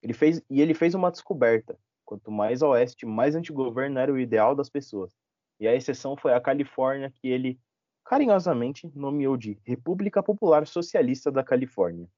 Ele 0.03 0.13
fez 0.13 0.43
e 0.51 0.61
ele 0.61 0.75
fez 0.75 0.95
uma 0.95 1.11
descoberta. 1.11 1.79
Quanto 2.05 2.31
mais 2.31 2.63
a 2.63 2.69
oeste, 2.69 3.05
mais 3.05 3.35
antigoverno 3.35 3.99
era 3.99 4.13
o 4.13 4.19
ideal 4.19 4.55
das 4.55 4.71
pessoas 4.71 5.13
e 5.59 5.67
a 5.67 5.75
exceção 5.75 6.17
foi 6.17 6.35
a 6.35 6.41
Califórnia, 6.41 7.11
que 7.11 7.29
ele 7.29 7.59
carinhosamente 8.05 8.91
nomeou 8.95 9.37
de 9.37 9.59
República 9.65 10.23
Popular 10.23 10.67
Socialista 10.67 11.31
da 11.31 11.43
Califórnia. 11.43 12.09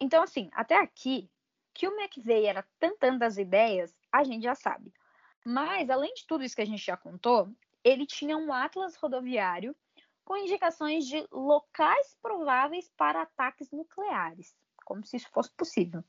Então, 0.00 0.22
assim, 0.22 0.50
até 0.52 0.76
aqui, 0.76 1.30
que 1.72 1.86
o 1.86 1.98
McVeigh 1.98 2.46
era 2.46 2.66
tantando 2.78 3.20
das 3.20 3.38
ideias, 3.38 3.94
a 4.10 4.24
gente 4.24 4.42
já 4.42 4.54
sabe. 4.54 4.92
Mas, 5.44 5.88
além 5.88 6.12
de 6.14 6.26
tudo 6.26 6.44
isso 6.44 6.56
que 6.56 6.62
a 6.62 6.66
gente 6.66 6.84
já 6.84 6.96
contou, 6.96 7.48
ele 7.84 8.04
tinha 8.04 8.36
um 8.36 8.52
atlas 8.52 8.96
rodoviário 8.96 9.74
com 10.24 10.36
indicações 10.36 11.06
de 11.06 11.26
locais 11.30 12.16
prováveis 12.22 12.90
para 12.96 13.22
ataques 13.22 13.70
nucleares, 13.70 14.54
como 14.84 15.04
se 15.04 15.16
isso 15.16 15.28
fosse 15.30 15.50
possível. 15.52 16.04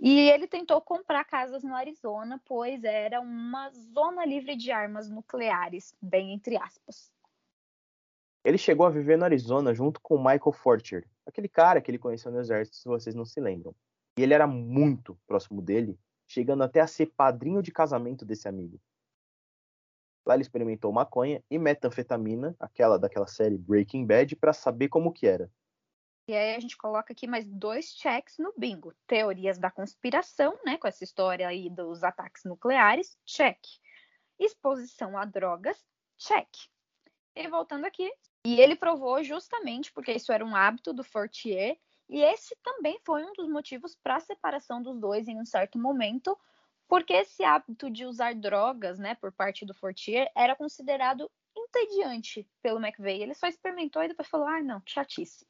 E 0.00 0.28
ele 0.30 0.48
tentou 0.48 0.80
comprar 0.80 1.24
casas 1.24 1.62
no 1.62 1.74
Arizona, 1.74 2.40
pois 2.44 2.82
era 2.82 3.20
uma 3.20 3.70
zona 3.70 4.24
livre 4.24 4.56
de 4.56 4.72
armas 4.72 5.08
nucleares, 5.08 5.94
bem 6.02 6.32
entre 6.32 6.56
aspas. 6.56 7.12
Ele 8.44 8.58
chegou 8.58 8.84
a 8.84 8.90
viver 8.90 9.16
no 9.16 9.24
Arizona 9.24 9.72
junto 9.72 10.00
com 10.00 10.18
Michael 10.18 10.52
Fortier, 10.52 11.08
aquele 11.24 11.48
cara 11.48 11.80
que 11.80 11.90
ele 11.90 11.98
conheceu 11.98 12.32
no 12.32 12.40
exército, 12.40 12.76
se 12.76 12.88
vocês 12.88 13.14
não 13.14 13.24
se 13.24 13.40
lembram. 13.40 13.74
E 14.18 14.22
ele 14.22 14.34
era 14.34 14.46
muito 14.46 15.16
próximo 15.26 15.62
dele, 15.62 15.96
chegando 16.26 16.64
até 16.64 16.80
a 16.80 16.86
ser 16.86 17.06
padrinho 17.16 17.62
de 17.62 17.70
casamento 17.70 18.24
desse 18.24 18.48
amigo. 18.48 18.80
Lá 20.24 20.34
ele 20.34 20.42
experimentou 20.42 20.92
maconha 20.92 21.42
e 21.50 21.58
metanfetamina, 21.58 22.54
aquela 22.60 22.98
daquela 22.98 23.26
série 23.26 23.58
Breaking 23.58 24.06
Bad, 24.06 24.36
para 24.36 24.52
saber 24.52 24.88
como 24.88 25.12
que 25.12 25.26
era. 25.26 25.50
E 26.28 26.34
aí 26.34 26.54
a 26.54 26.60
gente 26.60 26.76
coloca 26.76 27.12
aqui 27.12 27.26
mais 27.26 27.48
dois 27.48 27.86
checks 27.96 28.38
no 28.38 28.54
bingo. 28.56 28.94
Teorias 29.06 29.58
da 29.58 29.70
conspiração, 29.70 30.56
né, 30.64 30.78
com 30.78 30.86
essa 30.86 31.02
história 31.02 31.48
aí 31.48 31.68
dos 31.68 32.04
ataques 32.04 32.44
nucleares, 32.44 33.18
check. 33.24 33.58
Exposição 34.38 35.18
a 35.18 35.24
drogas, 35.24 35.84
check. 36.16 36.48
E 37.34 37.48
voltando 37.48 37.86
aqui, 37.86 38.08
e 38.46 38.60
ele 38.60 38.76
provou 38.76 39.22
justamente 39.24 39.92
porque 39.92 40.12
isso 40.12 40.32
era 40.32 40.44
um 40.44 40.54
hábito 40.54 40.92
do 40.92 41.02
Fortier, 41.02 41.76
e 42.08 42.20
esse 42.20 42.54
também 42.62 43.00
foi 43.04 43.24
um 43.24 43.32
dos 43.32 43.48
motivos 43.48 43.96
para 43.96 44.16
a 44.16 44.20
separação 44.20 44.82
dos 44.82 45.00
dois 45.00 45.26
em 45.26 45.40
um 45.40 45.44
certo 45.44 45.78
momento, 45.78 46.38
porque 46.92 47.14
esse 47.14 47.42
hábito 47.42 47.88
de 47.88 48.04
usar 48.04 48.34
drogas, 48.34 48.98
né, 48.98 49.14
por 49.14 49.32
parte 49.32 49.64
do 49.64 49.72
Fortier, 49.72 50.30
era 50.36 50.54
considerado 50.54 51.26
entediante 51.56 52.46
pelo 52.60 52.78
McVeigh. 52.78 53.22
Ele 53.22 53.32
só 53.32 53.46
experimentou 53.46 54.02
e 54.02 54.08
depois 54.08 54.28
falou: 54.28 54.46
ah, 54.46 54.62
não, 54.62 54.82
chatice. 54.84 55.46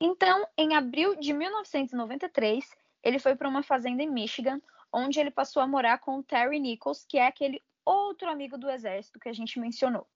Então, 0.00 0.46
em 0.56 0.76
abril 0.76 1.16
de 1.16 1.32
1993, 1.32 2.64
ele 3.02 3.18
foi 3.18 3.34
para 3.34 3.48
uma 3.48 3.64
fazenda 3.64 4.04
em 4.04 4.08
Michigan, 4.08 4.62
onde 4.92 5.18
ele 5.18 5.32
passou 5.32 5.60
a 5.60 5.66
morar 5.66 5.98
com 5.98 6.18
o 6.18 6.22
Terry 6.22 6.60
Nichols, 6.60 7.04
que 7.08 7.18
é 7.18 7.26
aquele 7.26 7.60
outro 7.84 8.30
amigo 8.30 8.56
do 8.56 8.70
exército 8.70 9.18
que 9.18 9.28
a 9.28 9.32
gente 9.32 9.58
mencionou. 9.58 10.06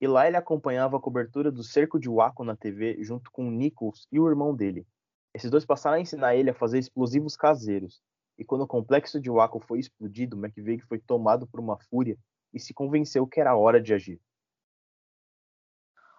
E 0.00 0.06
lá 0.06 0.28
ele 0.28 0.36
acompanhava 0.36 0.96
a 0.96 1.00
cobertura 1.00 1.50
do 1.50 1.64
cerco 1.64 1.98
de 1.98 2.08
Waco 2.08 2.44
na 2.44 2.54
TV 2.54 3.02
junto 3.02 3.32
com 3.32 3.50
Nichols 3.50 4.06
e 4.12 4.20
o 4.20 4.28
irmão 4.28 4.54
dele. 4.54 4.86
Esses 5.34 5.50
dois 5.50 5.66
passaram 5.66 5.96
a 5.96 6.00
ensinar 6.00 6.36
ele 6.36 6.50
a 6.50 6.54
fazer 6.54 6.78
explosivos 6.78 7.36
caseiros. 7.36 8.00
E 8.38 8.44
quando 8.44 8.62
o 8.62 8.68
complexo 8.68 9.20
de 9.20 9.28
Waco 9.30 9.58
foi 9.58 9.80
explodido, 9.80 10.38
McVeigh 10.38 10.80
foi 10.80 10.98
tomado 10.98 11.46
por 11.46 11.58
uma 11.58 11.76
fúria 11.76 12.16
e 12.54 12.60
se 12.60 12.72
convenceu 12.72 13.26
que 13.26 13.40
era 13.40 13.56
hora 13.56 13.80
de 13.80 13.92
agir. 13.92 14.20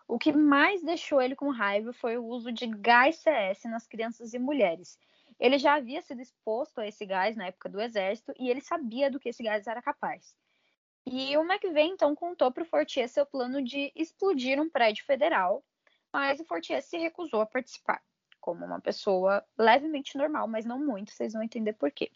O 0.08 0.18
que 0.18 0.34
mais 0.34 0.82
deixou 0.84 1.22
ele 1.22 1.36
com 1.36 1.50
raiva 1.50 1.94
foi 1.94 2.18
o 2.18 2.26
uso 2.26 2.52
de 2.52 2.66
gás 2.66 3.18
CS 3.18 3.64
nas 3.66 3.88
crianças 3.88 4.34
e 4.34 4.40
mulheres. 4.40 4.98
Ele 5.40 5.58
já 5.58 5.76
havia 5.76 6.02
sido 6.02 6.20
exposto 6.20 6.82
a 6.82 6.88
esse 6.88 7.06
gás 7.06 7.38
na 7.38 7.46
época 7.46 7.70
do 7.70 7.80
exército 7.80 8.34
e 8.38 8.50
ele 8.50 8.60
sabia 8.60 9.10
do 9.10 9.20
que 9.20 9.30
esse 9.30 9.44
gás 9.44 9.66
era 9.68 9.82
capaz. 9.82 10.36
E 11.06 11.38
o 11.38 11.44
McVeigh 11.44 11.90
então 11.90 12.16
contou 12.16 12.52
para 12.52 12.64
o 12.64 12.66
Fortier 12.66 13.08
seu 13.08 13.26
plano 13.26 13.64
de 13.64 13.92
explodir 13.96 14.60
um 14.60 14.70
prédio 14.70 15.06
federal, 15.06 15.64
mas 16.12 16.40
o 16.40 16.46
Fortier 16.46 16.82
se 16.82 16.98
recusou 16.98 17.42
a 17.42 17.46
participar, 17.46 18.04
como 18.50 18.66
uma 18.66 18.82
pessoa 18.82 19.46
levemente 19.56 20.18
normal, 20.18 20.48
mas 20.48 20.66
não 20.66 20.84
muito, 20.84 21.12
vocês 21.12 21.34
vão 21.34 21.44
entender 21.44 21.74
por 21.74 21.92
quê. 21.92 22.12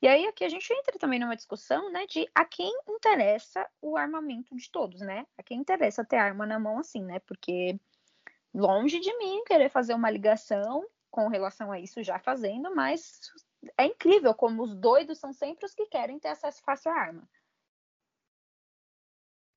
E 0.00 0.08
aí 0.08 0.26
aqui 0.26 0.42
a 0.42 0.48
gente 0.48 0.72
entra 0.72 0.98
também 0.98 1.18
numa 1.18 1.36
discussão, 1.36 1.92
né, 1.92 2.06
de 2.06 2.26
a 2.34 2.46
quem 2.46 2.72
interessa 2.88 3.68
o 3.82 3.94
armamento 3.94 4.56
de 4.56 4.70
todos, 4.70 5.02
né? 5.02 5.26
A 5.36 5.42
quem 5.42 5.58
interessa 5.58 6.02
ter 6.02 6.16
arma 6.16 6.46
na 6.46 6.58
mão 6.58 6.78
assim, 6.78 7.04
né? 7.04 7.18
Porque 7.18 7.78
longe 8.54 8.98
de 9.00 9.14
mim 9.18 9.44
querer 9.44 9.68
fazer 9.68 9.92
uma 9.92 10.08
ligação 10.08 10.82
com 11.10 11.28
relação 11.28 11.70
a 11.70 11.78
isso 11.78 12.02
já 12.02 12.18
fazendo, 12.18 12.74
mas 12.74 13.30
é 13.76 13.84
incrível 13.84 14.32
como 14.32 14.62
os 14.62 14.74
doidos 14.74 15.18
são 15.18 15.34
sempre 15.34 15.66
os 15.66 15.74
que 15.74 15.84
querem 15.84 16.18
ter 16.18 16.28
acesso 16.28 16.62
fácil 16.62 16.90
à 16.90 16.94
arma. 16.94 17.28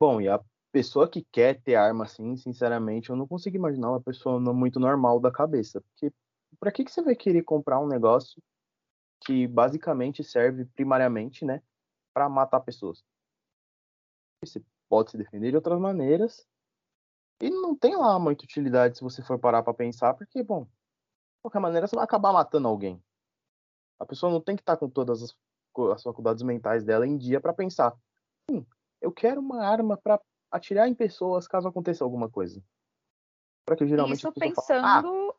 Bom, 0.01 0.19
e 0.19 0.27
a 0.27 0.37
pessoa 0.73 1.07
que 1.07 1.23
quer 1.31 1.61
ter 1.61 1.75
arma 1.75 2.03
assim, 2.03 2.35
sinceramente, 2.35 3.11
eu 3.11 3.15
não 3.15 3.27
consigo 3.27 3.55
imaginar 3.55 3.91
uma 3.91 4.01
pessoa 4.01 4.39
muito 4.39 4.79
normal 4.79 5.19
da 5.19 5.31
cabeça. 5.31 5.79
Porque 5.81 6.11
pra 6.59 6.71
que, 6.71 6.83
que 6.83 6.91
você 6.91 7.01
vai 7.03 7.15
querer 7.15 7.43
comprar 7.43 7.79
um 7.79 7.87
negócio 7.87 8.41
que 9.21 9.47
basicamente 9.47 10.23
serve 10.23 10.65
primariamente, 10.65 11.45
né, 11.45 11.61
para 12.11 12.27
matar 12.27 12.59
pessoas? 12.61 13.03
Você 14.43 14.61
pode 14.89 15.11
se 15.11 15.17
defender 15.17 15.51
de 15.51 15.55
outras 15.55 15.79
maneiras. 15.79 16.45
E 17.39 17.49
não 17.51 17.75
tem 17.75 17.95
lá 17.95 18.17
muita 18.17 18.43
utilidade 18.43 18.97
se 18.97 19.03
você 19.03 19.21
for 19.21 19.37
parar 19.37 19.61
para 19.61 19.73
pensar, 19.75 20.15
porque, 20.15 20.41
bom, 20.41 20.63
de 20.63 20.69
qualquer 21.43 21.59
maneira 21.59 21.85
você 21.85 21.95
vai 21.95 22.05
acabar 22.05 22.33
matando 22.33 22.67
alguém. 22.67 23.01
A 23.99 24.05
pessoa 24.05 24.31
não 24.31 24.41
tem 24.41 24.55
que 24.55 24.63
estar 24.63 24.73
tá 24.75 24.79
com 24.79 24.89
todas 24.89 25.21
as, 25.21 25.35
as 25.93 26.01
faculdades 26.01 26.41
mentais 26.41 26.83
dela 26.83 27.05
em 27.05 27.15
dia 27.15 27.39
para 27.39 27.53
pensar: 27.53 27.95
hum, 28.49 28.65
eu 29.01 29.11
quero 29.11 29.39
uma 29.39 29.63
arma 29.63 29.97
para 29.97 30.19
atirar 30.53 30.87
em 30.87 30.93
pessoas 30.93 31.47
caso 31.47 31.67
aconteça 31.67 32.03
alguma 32.03 32.29
coisa. 32.29 32.63
Para 33.65 33.75
que 33.75 33.87
geralmente 33.87 34.19
Isso 34.19 34.31
pensando 34.31 34.81
fala, 34.81 34.99
ah, 34.99 35.33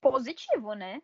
positivo, 0.00 0.74
né? 0.74 1.02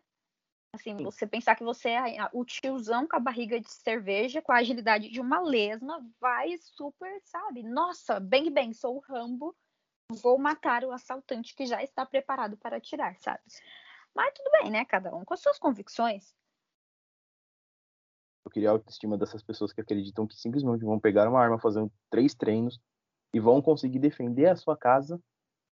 Assim, 0.73 0.95
você 0.97 1.25
pensar 1.25 1.55
que 1.55 1.63
você 1.63 1.89
é 1.89 2.29
o 2.33 2.43
tiozão 2.43 3.07
com 3.07 3.15
a 3.15 3.19
barriga 3.19 3.59
de 3.59 3.69
cerveja, 3.69 4.41
com 4.41 4.51
a 4.51 4.57
agilidade 4.57 5.09
de 5.09 5.21
uma 5.21 5.39
lesma, 5.41 6.05
vai 6.19 6.57
super, 6.57 7.21
sabe? 7.23 7.63
Nossa, 7.63 8.19
bem 8.19 8.51
bem, 8.51 8.73
sou 8.73 8.97
o 8.97 8.99
Rambo, 8.99 9.55
vou 10.21 10.37
matar 10.37 10.83
o 10.83 10.91
assaltante 10.91 11.55
que 11.55 11.65
já 11.65 11.81
está 11.83 12.05
preparado 12.05 12.57
para 12.57 12.77
atirar, 12.77 13.17
sabe? 13.19 13.41
Mas 14.13 14.33
tudo 14.33 14.51
bem, 14.61 14.71
né? 14.71 14.85
Cada 14.85 15.13
um 15.15 15.25
com 15.25 15.33
as 15.33 15.41
suas 15.41 15.57
convicções. 15.57 16.33
Eu 18.45 18.51
queria 18.51 18.69
a 18.69 18.73
autoestima 18.73 19.17
dessas 19.17 19.41
pessoas 19.41 19.73
que 19.73 19.81
acreditam 19.81 20.27
que 20.27 20.35
simplesmente 20.35 20.85
vão 20.85 20.99
pegar 20.99 21.27
uma 21.27 21.41
arma, 21.41 21.59
fazer 21.59 21.89
três 22.09 22.35
treinos 22.35 22.79
e 23.35 23.39
vão 23.41 23.61
conseguir 23.61 23.99
defender 23.99 24.45
a 24.45 24.55
sua 24.55 24.77
casa 24.77 25.21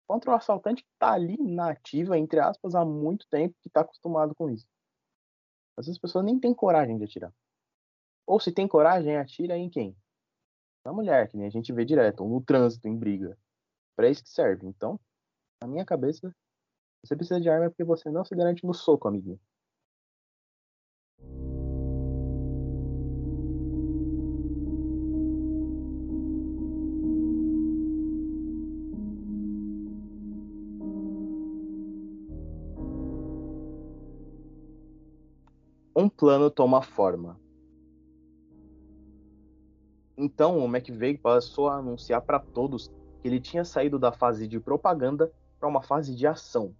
contra 0.07 0.31
o 0.31 0.33
assaltante 0.33 0.81
que 0.81 0.89
está 0.93 1.13
ali 1.13 1.37
na 1.37 1.69
ativa, 1.69 2.17
entre 2.17 2.39
aspas, 2.39 2.73
há 2.73 2.83
muito 2.83 3.27
tempo, 3.29 3.55
que 3.61 3.67
está 3.67 3.81
acostumado 3.81 4.33
com 4.33 4.49
isso. 4.49 4.65
Essas 5.77 5.99
pessoas 5.99 6.25
nem 6.25 6.39
têm 6.39 6.55
coragem 6.55 6.97
de 6.97 7.03
atirar. 7.03 7.31
Ou 8.25 8.39
se 8.39 8.51
tem 8.51 8.67
coragem, 8.67 9.15
atira 9.15 9.55
em 9.55 9.69
quem? 9.69 9.95
Na 10.83 10.91
mulher, 10.91 11.29
que 11.29 11.37
nem 11.37 11.45
a 11.45 11.51
gente 11.51 11.71
vê 11.71 11.85
direto, 11.85 12.23
ou 12.23 12.29
no 12.29 12.41
trânsito, 12.41 12.87
em 12.87 12.97
briga. 12.97 13.37
Para 13.95 14.09
isso 14.09 14.23
que 14.23 14.29
serve. 14.31 14.65
Então, 14.65 14.99
na 15.61 15.67
minha 15.67 15.85
cabeça, 15.85 16.35
você 17.05 17.15
precisa 17.15 17.39
de 17.39 17.47
arma 17.47 17.69
porque 17.69 17.83
você 17.83 18.09
não 18.09 18.25
se 18.25 18.35
garante 18.35 18.65
no 18.65 18.73
soco, 18.73 19.07
amiguinho. 19.07 19.39
Um 36.01 36.09
plano 36.09 36.49
toma 36.49 36.81
forma. 36.81 37.39
Então 40.17 40.57
o 40.57 40.65
McVeigh 40.65 41.17
passou 41.17 41.69
a 41.69 41.75
anunciar 41.75 42.21
para 42.21 42.39
todos 42.39 42.87
que 43.21 43.27
ele 43.27 43.39
tinha 43.39 43.63
saído 43.63 43.99
da 43.99 44.11
fase 44.11 44.47
de 44.47 44.59
propaganda 44.59 45.31
para 45.59 45.69
uma 45.69 45.81
fase 45.81 46.15
de 46.15 46.25
ação. 46.25 46.75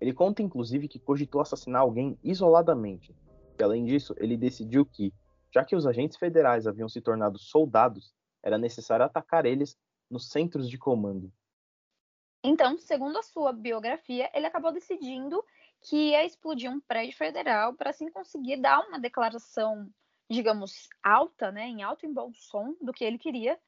Ele 0.00 0.12
conta 0.12 0.40
inclusive 0.40 0.86
que 0.86 1.00
cogitou 1.00 1.40
assassinar 1.40 1.82
alguém 1.82 2.16
isoladamente. 2.22 3.14
E 3.58 3.62
além 3.62 3.84
disso, 3.84 4.14
ele 4.18 4.36
decidiu 4.36 4.86
que, 4.86 5.12
já 5.52 5.64
que 5.64 5.74
os 5.74 5.86
agentes 5.86 6.16
federais 6.16 6.66
haviam 6.66 6.88
se 6.88 7.00
tornado 7.00 7.38
soldados, 7.38 8.14
era 8.42 8.56
necessário 8.56 9.04
atacar 9.04 9.46
eles 9.46 9.76
nos 10.08 10.28
centros 10.28 10.68
de 10.68 10.78
comando. 10.78 11.32
Então, 12.42 12.78
segundo 12.78 13.18
a 13.18 13.22
sua 13.22 13.52
biografia, 13.52 14.30
ele 14.34 14.46
acabou 14.46 14.70
decidindo 14.70 15.42
que 15.84 16.10
ia 16.10 16.24
explodir 16.24 16.70
um 16.70 16.80
prédio 16.80 17.16
federal 17.16 17.74
para 17.74 17.90
assim 17.90 18.10
conseguir 18.10 18.56
dar 18.56 18.80
uma 18.88 18.98
declaração, 18.98 19.88
digamos, 20.30 20.88
alta, 21.02 21.52
né, 21.52 21.66
em 21.66 21.82
alto 21.82 22.06
e 22.06 22.12
bom 22.12 22.32
som 22.32 22.74
do 22.80 22.92
que 22.92 23.04
ele 23.04 23.18
queria, 23.18 23.60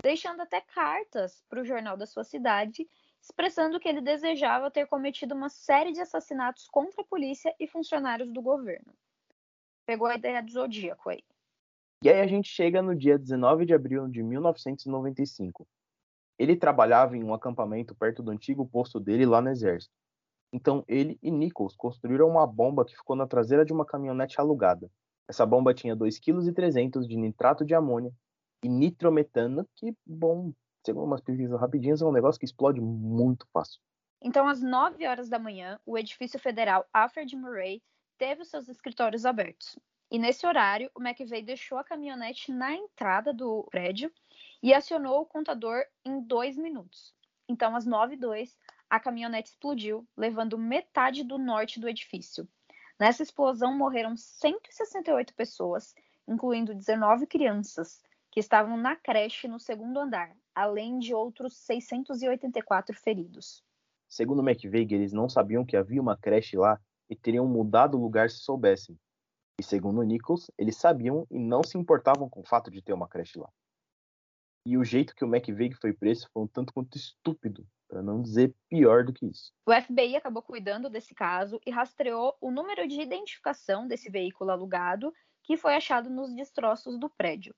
deixando 0.00 0.40
até 0.40 0.60
cartas 0.60 1.44
para 1.48 1.60
o 1.60 1.64
jornal 1.64 1.96
da 1.96 2.06
sua 2.06 2.22
cidade, 2.22 2.88
expressando 3.20 3.80
que 3.80 3.88
ele 3.88 4.00
desejava 4.00 4.70
ter 4.70 4.86
cometido 4.86 5.34
uma 5.34 5.48
série 5.48 5.92
de 5.92 6.00
assassinatos 6.00 6.68
contra 6.68 7.02
a 7.02 7.06
polícia 7.06 7.52
e 7.58 7.66
funcionários 7.66 8.30
do 8.30 8.40
governo. 8.40 8.94
Pegou 9.84 10.06
a 10.06 10.14
ideia 10.14 10.42
do 10.42 10.50
zodíaco 10.50 11.10
aí. 11.10 11.24
E 12.04 12.08
aí 12.08 12.20
a 12.20 12.26
gente 12.26 12.48
chega 12.48 12.82
no 12.82 12.94
dia 12.94 13.18
19 13.18 13.66
de 13.66 13.74
abril 13.74 14.06
de 14.08 14.22
1995. 14.22 15.66
Ele 16.38 16.54
trabalhava 16.54 17.16
em 17.16 17.24
um 17.24 17.34
acampamento 17.34 17.94
perto 17.94 18.22
do 18.22 18.30
antigo 18.30 18.64
posto 18.66 19.00
dele 19.00 19.26
lá 19.26 19.40
no 19.40 19.50
exército. 19.50 20.03
Então 20.54 20.84
ele 20.86 21.18
e 21.20 21.32
Nichols 21.32 21.74
construíram 21.74 22.28
uma 22.28 22.46
bomba 22.46 22.84
que 22.84 22.94
ficou 22.94 23.16
na 23.16 23.26
traseira 23.26 23.64
de 23.64 23.72
uma 23.72 23.84
caminhonete 23.84 24.40
alugada. 24.40 24.88
Essa 25.28 25.44
bomba 25.44 25.74
tinha 25.74 25.96
2,3 25.96 26.88
kg 26.88 27.08
de 27.08 27.16
nitrato 27.16 27.64
de 27.64 27.74
amônia 27.74 28.12
e 28.62 28.68
nitrometano, 28.68 29.68
que, 29.74 29.96
bom, 30.06 30.52
segundo 30.86 31.06
umas 31.06 31.20
pesquisas 31.20 31.60
rapidinhas, 31.60 32.00
é 32.00 32.06
um 32.06 32.12
negócio 32.12 32.38
que 32.38 32.44
explode 32.44 32.80
muito 32.80 33.48
fácil. 33.52 33.80
Então, 34.22 34.46
às 34.46 34.62
9 34.62 35.04
horas 35.08 35.28
da 35.28 35.40
manhã, 35.40 35.80
o 35.84 35.98
edifício 35.98 36.38
federal 36.38 36.86
Alfred 36.92 37.34
Murray 37.34 37.82
teve 38.16 38.42
os 38.42 38.48
seus 38.48 38.68
escritórios 38.68 39.26
abertos. 39.26 39.76
E 40.08 40.20
nesse 40.20 40.46
horário, 40.46 40.88
o 40.94 41.02
McVeigh 41.02 41.44
deixou 41.44 41.78
a 41.78 41.84
caminhonete 41.84 42.52
na 42.52 42.72
entrada 42.72 43.34
do 43.34 43.64
prédio 43.72 44.08
e 44.62 44.72
acionou 44.72 45.22
o 45.22 45.26
contador 45.26 45.82
em 46.04 46.20
dois 46.20 46.56
minutos. 46.56 47.12
Então, 47.48 47.74
às 47.74 47.84
9 47.84 48.14
h 48.14 48.26
02, 48.28 48.56
a 48.88 49.00
caminhonete 49.00 49.50
explodiu, 49.50 50.06
levando 50.16 50.58
metade 50.58 51.24
do 51.24 51.38
norte 51.38 51.80
do 51.80 51.88
edifício. 51.88 52.48
Nessa 52.98 53.22
explosão 53.22 53.76
morreram 53.76 54.16
168 54.16 55.34
pessoas, 55.34 55.94
incluindo 56.28 56.74
19 56.74 57.26
crianças, 57.26 58.00
que 58.30 58.40
estavam 58.40 58.76
na 58.76 58.96
creche 58.96 59.48
no 59.48 59.58
segundo 59.58 59.98
andar, 59.98 60.36
além 60.54 60.98
de 60.98 61.14
outros 61.14 61.56
684 61.58 62.94
feridos. 62.94 63.64
Segundo 64.08 64.48
McVeigh, 64.48 64.94
eles 64.94 65.12
não 65.12 65.28
sabiam 65.28 65.64
que 65.64 65.76
havia 65.76 66.00
uma 66.00 66.16
creche 66.16 66.56
lá 66.56 66.80
e 67.08 67.16
teriam 67.16 67.46
mudado 67.46 67.96
o 67.96 68.00
lugar 68.00 68.30
se 68.30 68.38
soubessem. 68.38 68.98
E 69.58 69.62
segundo 69.62 70.02
Nichols, 70.02 70.50
eles 70.58 70.76
sabiam 70.76 71.26
e 71.30 71.38
não 71.38 71.62
se 71.62 71.78
importavam 71.78 72.28
com 72.28 72.40
o 72.40 72.46
fato 72.46 72.70
de 72.70 72.82
ter 72.82 72.92
uma 72.92 73.08
creche 73.08 73.38
lá. 73.38 73.48
E 74.66 74.78
o 74.78 74.84
jeito 74.84 75.14
que 75.14 75.24
o 75.24 75.28
McVeigh 75.28 75.74
foi 75.74 75.92
preso 75.92 76.28
foi 76.32 76.42
um 76.42 76.46
tanto 76.46 76.72
quanto 76.72 76.96
estúpido, 76.96 77.66
para 77.88 78.02
não 78.02 78.20
dizer 78.20 78.54
pior 78.68 79.04
do 79.04 79.12
que 79.12 79.26
isso. 79.26 79.52
O 79.66 79.72
FBI 79.72 80.16
acabou 80.16 80.42
cuidando 80.42 80.90
desse 80.90 81.14
caso 81.14 81.60
e 81.64 81.70
rastreou 81.70 82.36
o 82.40 82.50
número 82.50 82.86
de 82.88 83.00
identificação 83.00 83.86
desse 83.86 84.10
veículo 84.10 84.50
alugado 84.50 85.12
que 85.42 85.56
foi 85.56 85.74
achado 85.74 86.08
nos 86.08 86.34
destroços 86.34 86.98
do 86.98 87.08
prédio. 87.10 87.54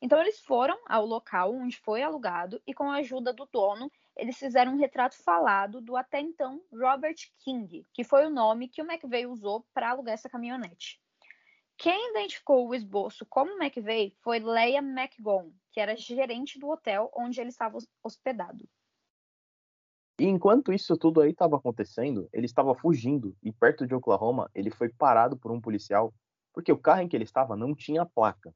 Então 0.00 0.20
eles 0.20 0.40
foram 0.40 0.76
ao 0.86 1.06
local 1.06 1.54
onde 1.54 1.78
foi 1.78 2.02
alugado 2.02 2.60
e 2.66 2.74
com 2.74 2.90
a 2.90 2.96
ajuda 2.96 3.32
do 3.32 3.46
dono, 3.46 3.90
eles 4.16 4.36
fizeram 4.36 4.72
um 4.72 4.78
retrato 4.78 5.16
falado 5.22 5.80
do 5.80 5.96
até 5.96 6.20
então 6.20 6.60
Robert 6.72 7.16
King, 7.38 7.86
que 7.92 8.04
foi 8.04 8.26
o 8.26 8.30
nome 8.30 8.68
que 8.68 8.82
o 8.82 8.84
McVeigh 8.84 9.26
usou 9.26 9.64
para 9.72 9.90
alugar 9.90 10.14
essa 10.14 10.28
caminhonete. 10.28 11.00
Quem 11.78 12.10
identificou 12.10 12.68
o 12.68 12.74
esboço 12.74 13.24
como 13.26 13.60
McVeigh 13.62 14.14
foi 14.22 14.38
Leia 14.38 14.78
McGowan, 14.78 15.50
que 15.70 15.80
era 15.80 15.96
gerente 15.96 16.58
do 16.58 16.68
hotel 16.68 17.10
onde 17.16 17.40
ele 17.40 17.50
estava 17.50 17.78
hospedado. 18.02 18.68
E 20.18 20.26
enquanto 20.26 20.72
isso 20.72 20.96
tudo 20.96 21.20
aí 21.20 21.30
estava 21.30 21.56
acontecendo, 21.56 22.28
ele 22.32 22.46
estava 22.46 22.74
fugindo 22.74 23.34
e 23.42 23.50
perto 23.50 23.86
de 23.86 23.94
Oklahoma 23.94 24.50
ele 24.54 24.70
foi 24.70 24.88
parado 24.88 25.36
por 25.36 25.50
um 25.50 25.60
policial 25.60 26.12
porque 26.52 26.70
o 26.70 26.78
carro 26.78 27.00
em 27.00 27.08
que 27.08 27.16
ele 27.16 27.24
estava 27.24 27.56
não 27.56 27.74
tinha 27.74 28.04
placa. 28.04 28.54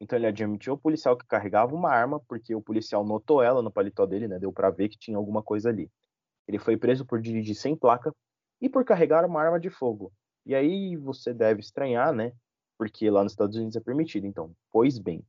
Então 0.00 0.18
ele 0.18 0.26
admitiu 0.26 0.72
ao 0.72 0.78
policial 0.78 1.16
que 1.16 1.26
carregava 1.26 1.74
uma 1.74 1.90
arma 1.90 2.20
porque 2.28 2.54
o 2.54 2.62
policial 2.62 3.04
notou 3.04 3.42
ela 3.42 3.62
no 3.62 3.70
paletó 3.70 4.06
dele, 4.06 4.28
né? 4.28 4.38
Deu 4.38 4.52
para 4.52 4.70
ver 4.70 4.88
que 4.88 4.98
tinha 4.98 5.16
alguma 5.16 5.42
coisa 5.42 5.68
ali. 5.68 5.90
Ele 6.46 6.58
foi 6.58 6.76
preso 6.76 7.04
por 7.04 7.20
dirigir 7.20 7.54
sem 7.54 7.76
placa 7.76 8.12
e 8.60 8.68
por 8.68 8.84
carregar 8.84 9.24
uma 9.24 9.40
arma 9.40 9.60
de 9.60 9.70
fogo. 9.70 10.12
E 10.46 10.54
aí 10.54 10.96
você 10.96 11.32
deve 11.32 11.60
estranhar, 11.60 12.12
né? 12.12 12.32
Porque 12.76 13.10
lá 13.10 13.22
nos 13.22 13.32
Estados 13.32 13.56
Unidos 13.56 13.76
é 13.76 13.80
permitido. 13.80 14.26
Então, 14.26 14.52
pois 14.70 14.98
bem, 14.98 15.24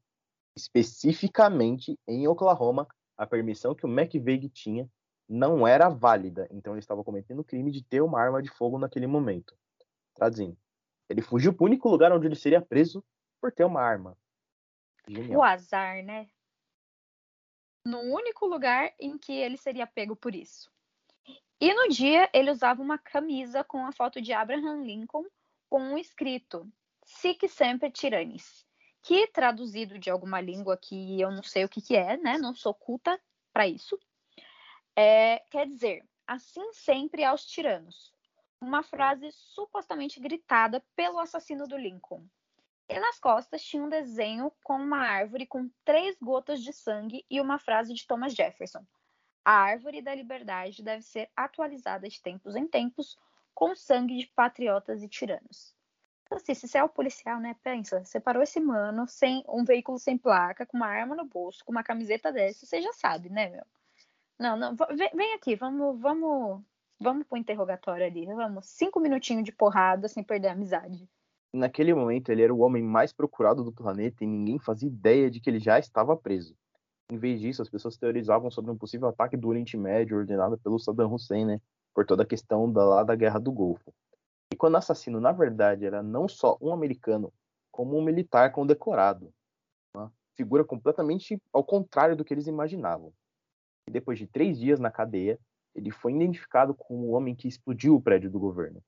especificamente 0.55 1.97
em 2.07 2.27
Oklahoma, 2.27 2.87
a 3.17 3.25
permissão 3.25 3.75
que 3.75 3.85
o 3.85 3.89
McVeigh 3.89 4.49
tinha 4.49 4.89
não 5.29 5.67
era 5.67 5.89
válida, 5.89 6.47
então 6.49 6.73
ele 6.73 6.79
estava 6.79 7.03
cometendo 7.03 7.39
o 7.39 7.43
crime 7.43 7.71
de 7.71 7.83
ter 7.83 8.01
uma 8.01 8.19
arma 8.19 8.41
de 8.41 8.49
fogo 8.49 8.79
naquele 8.79 9.05
momento. 9.05 9.55
Traduzindo, 10.15 10.57
ele 11.07 11.21
fugiu 11.21 11.53
para 11.53 11.63
o 11.63 11.67
único 11.67 11.87
lugar 11.87 12.11
onde 12.11 12.25
ele 12.25 12.35
seria 12.35 12.59
preso 12.59 13.05
por 13.39 13.51
ter 13.51 13.63
uma 13.63 13.79
arma. 13.79 14.17
Genial. 15.07 15.39
O 15.39 15.43
azar, 15.43 16.03
né? 16.03 16.27
No 17.85 17.99
único 17.99 18.47
lugar 18.47 18.91
em 18.99 19.17
que 19.17 19.31
ele 19.31 19.55
seria 19.55 19.85
pego 19.85 20.15
por 20.15 20.33
isso. 20.33 20.71
E 21.61 21.73
no 21.73 21.89
dia 21.89 22.29
ele 22.33 22.49
usava 22.49 22.81
uma 22.81 22.97
camisa 22.97 23.63
com 23.63 23.85
a 23.85 23.91
foto 23.91 24.21
de 24.21 24.33
Abraham 24.33 24.83
Lincoln 24.83 25.25
com 25.69 25.79
um 25.79 25.97
escrito 25.97 26.67
Sic 27.05 27.47
sempre 27.47 27.91
tyrannis, 27.91 28.65
que 29.01 29.27
traduzido 29.27 29.99
de 29.99 30.09
alguma 30.09 30.41
língua 30.41 30.77
que 30.77 31.19
eu 31.21 31.31
não 31.31 31.43
sei 31.43 31.65
o 31.65 31.69
que, 31.69 31.81
que 31.81 31.95
é, 31.95 32.17
né? 32.17 32.37
Não 32.37 32.55
sou 32.55 32.73
culta 32.73 33.19
para 33.53 33.67
isso. 33.67 33.99
É, 35.01 35.41
quer 35.49 35.65
dizer, 35.65 36.03
assim 36.27 36.73
sempre 36.73 37.23
aos 37.23 37.45
tiranos. 37.45 38.13
Uma 38.59 38.83
frase 38.83 39.31
supostamente 39.31 40.19
gritada 40.19 40.83
pelo 40.93 41.19
assassino 41.19 41.65
do 41.65 41.77
Lincoln. 41.77 42.25
E 42.89 42.99
nas 42.99 43.17
costas 43.17 43.63
tinha 43.63 43.81
um 43.81 43.87
desenho 43.87 44.51
com 44.61 44.75
uma 44.75 44.97
árvore 44.97 45.47
com 45.47 45.71
três 45.85 46.17
gotas 46.21 46.61
de 46.61 46.73
sangue 46.73 47.25
e 47.29 47.39
uma 47.39 47.57
frase 47.57 47.93
de 47.93 48.05
Thomas 48.05 48.35
Jefferson. 48.35 48.85
A 49.45 49.53
árvore 49.53 50.01
da 50.01 50.13
liberdade 50.13 50.83
deve 50.83 51.03
ser 51.03 51.29
atualizada 51.33 52.09
de 52.09 52.21
tempos 52.21 52.57
em 52.57 52.67
tempos 52.67 53.17
com 53.55 53.73
sangue 53.77 54.17
de 54.17 54.27
patriotas 54.27 55.01
e 55.01 55.07
tiranos. 55.07 55.73
Então, 56.23 56.37
assim, 56.37 56.53
se 56.53 56.67
você 56.67 56.77
é 56.77 56.83
o 56.83 56.89
policial, 56.89 57.39
né? 57.39 57.55
Pensa, 57.63 58.03
você 58.03 58.19
parou 58.19 58.43
esse 58.43 58.59
mano 58.59 59.07
sem 59.07 59.45
um 59.47 59.63
veículo 59.63 59.97
sem 59.97 60.17
placa, 60.17 60.65
com 60.65 60.75
uma 60.75 60.87
arma 60.87 61.15
no 61.15 61.23
bolso, 61.23 61.63
com 61.63 61.71
uma 61.71 61.85
camiseta 61.85 62.33
dessa, 62.33 62.65
você 62.65 62.81
já 62.81 62.91
sabe, 62.91 63.29
né, 63.29 63.47
meu? 63.47 63.65
Não, 64.39 64.55
não, 64.57 64.75
vem, 64.95 65.09
vem 65.13 65.33
aqui, 65.33 65.55
vamos, 65.55 65.99
vamos, 65.99 66.61
vamos 66.99 67.27
pro 67.27 67.37
interrogatório 67.37 68.05
ali, 68.05 68.25
vamos, 68.25 68.67
cinco 68.67 68.99
minutinhos 68.99 69.43
de 69.43 69.51
porrada 69.51 70.07
sem 70.07 70.23
perder 70.23 70.47
a 70.47 70.51
amizade. 70.53 71.09
Naquele 71.53 71.93
momento, 71.93 72.29
ele 72.29 72.43
era 72.43 72.53
o 72.53 72.59
homem 72.59 72.81
mais 72.81 73.11
procurado 73.11 73.63
do 73.63 73.73
planeta 73.73 74.23
e 74.23 74.27
ninguém 74.27 74.59
fazia 74.59 74.87
ideia 74.87 75.29
de 75.29 75.41
que 75.41 75.49
ele 75.49 75.59
já 75.59 75.77
estava 75.77 76.15
preso. 76.15 76.55
Em 77.11 77.17
vez 77.17 77.41
disso, 77.41 77.61
as 77.61 77.69
pessoas 77.69 77.97
teorizavam 77.97 78.51
sobre 78.51 78.69
um 78.69 78.77
possível 78.77 79.07
ataque 79.07 79.35
do 79.35 79.49
Oriente 79.49 79.75
Médio 79.75 80.17
ordenado 80.17 80.59
pelo 80.59 80.77
Saddam 80.77 81.11
Hussein, 81.11 81.43
né? 81.43 81.61
Por 81.93 82.05
toda 82.05 82.21
a 82.21 82.25
questão 82.25 82.71
da, 82.71 82.85
lá 82.85 83.03
da 83.03 83.15
Guerra 83.15 83.39
do 83.39 83.51
Golfo. 83.51 83.91
E 84.53 84.55
quando 84.55 84.75
o 84.75 84.77
assassino, 84.77 85.19
na 85.19 85.31
verdade, 85.31 85.85
era 85.85 86.03
não 86.03 86.27
só 86.27 86.55
um 86.61 86.71
americano, 86.71 87.33
como 87.71 87.97
um 87.97 88.03
militar 88.03 88.51
condecorado. 88.51 89.33
Uma 89.95 90.13
figura 90.35 90.63
completamente 90.63 91.41
ao 91.51 91.63
contrário 91.63 92.15
do 92.15 92.23
que 92.23 92.31
eles 92.31 92.45
imaginavam. 92.45 93.11
E 93.89 93.91
depois 93.91 94.19
de 94.19 94.27
três 94.27 94.59
dias 94.59 94.79
na 94.79 94.91
cadeia, 94.91 95.39
ele 95.73 95.89
foi 95.89 96.13
identificado 96.13 96.75
como 96.75 97.07
o 97.07 97.11
homem 97.13 97.35
que 97.35 97.47
explodiu 97.47 97.95
o 97.95 98.01
prédio 98.01 98.29
do 98.29 98.39
governo. 98.39 98.83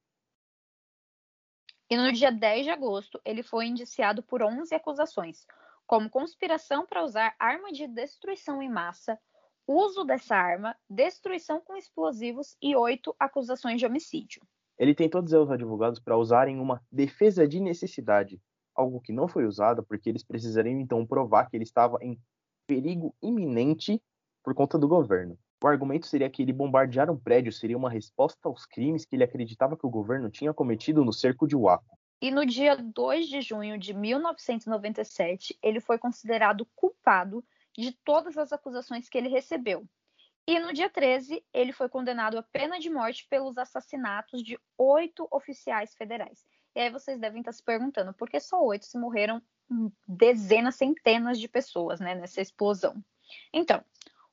E 1.89 1.97
no 1.97 2.11
dia 2.13 2.31
10 2.31 2.65
de 2.65 2.69
agosto, 2.69 3.19
ele 3.25 3.41
foi 3.41 3.65
indiciado 3.65 4.21
por 4.21 4.43
11 4.43 4.73
acusações, 4.75 5.47
como 5.87 6.07
conspiração 6.07 6.85
para 6.85 7.03
usar 7.03 7.35
arma 7.39 7.71
de 7.71 7.87
destruição 7.87 8.61
em 8.61 8.69
massa, 8.69 9.19
uso 9.67 10.03
dessa 10.03 10.35
arma, 10.35 10.77
destruição 10.87 11.59
com 11.59 11.75
explosivos 11.75 12.55
e 12.61 12.75
oito 12.75 13.15
acusações 13.19 13.79
de 13.79 13.87
homicídio. 13.87 14.43
Ele 14.77 14.93
tentou 14.93 15.23
dizer 15.23 15.37
aos 15.37 15.49
advogados 15.49 15.99
para 15.99 16.15
usarem 16.15 16.59
uma 16.59 16.79
defesa 16.91 17.47
de 17.47 17.59
necessidade, 17.59 18.39
algo 18.75 19.01
que 19.01 19.11
não 19.11 19.27
foi 19.27 19.45
usado 19.45 19.83
porque 19.83 20.09
eles 20.09 20.23
precisariam 20.23 20.79
então 20.79 21.07
provar 21.07 21.49
que 21.49 21.57
ele 21.57 21.63
estava 21.63 21.97
em 22.01 22.21
perigo 22.67 23.15
iminente 23.19 23.99
por 24.43 24.53
conta 24.53 24.77
do 24.77 24.87
governo. 24.87 25.37
O 25.63 25.67
argumento 25.67 26.07
seria 26.07 26.29
que 26.29 26.41
ele 26.41 26.53
bombardear 26.53 27.09
um 27.09 27.17
prédio 27.17 27.51
seria 27.51 27.77
uma 27.77 27.89
resposta 27.89 28.39
aos 28.47 28.65
crimes 28.65 29.05
que 29.05 29.15
ele 29.15 29.23
acreditava 29.23 29.77
que 29.77 29.85
o 29.85 29.89
governo 29.89 30.29
tinha 30.29 30.53
cometido 30.53 31.05
no 31.05 31.13
cerco 31.13 31.47
de 31.47 31.55
Waco. 31.55 31.97
E 32.21 32.31
no 32.31 32.45
dia 32.45 32.75
2 32.75 33.27
de 33.27 33.41
junho 33.41 33.77
de 33.77 33.93
1997, 33.93 35.57
ele 35.61 35.79
foi 35.79 35.97
considerado 35.97 36.67
culpado 36.75 37.43
de 37.77 37.91
todas 38.03 38.37
as 38.37 38.51
acusações 38.51 39.07
que 39.07 39.17
ele 39.17 39.29
recebeu, 39.29 39.87
e 40.47 40.59
no 40.59 40.73
dia 40.73 40.89
13, 40.89 41.43
ele 41.53 41.71
foi 41.71 41.87
condenado 41.87 42.37
à 42.37 42.43
pena 42.43 42.79
de 42.79 42.89
morte 42.89 43.27
pelos 43.29 43.57
assassinatos 43.57 44.43
de 44.43 44.59
oito 44.77 45.27
oficiais 45.31 45.93
federais. 45.93 46.43
E 46.75 46.79
aí 46.79 46.89
vocês 46.89 47.19
devem 47.19 47.41
estar 47.41 47.51
se 47.51 47.63
perguntando 47.63 48.13
por 48.13 48.29
que 48.29 48.39
só 48.39 48.61
oito 48.63 48.85
se 48.85 48.97
morreram 48.97 49.41
dezenas, 50.07 50.75
centenas 50.75 51.39
de 51.39 51.47
pessoas 51.47 51.99
né, 51.99 52.15
nessa 52.15 52.41
explosão. 52.41 53.01
Então, 53.53 53.83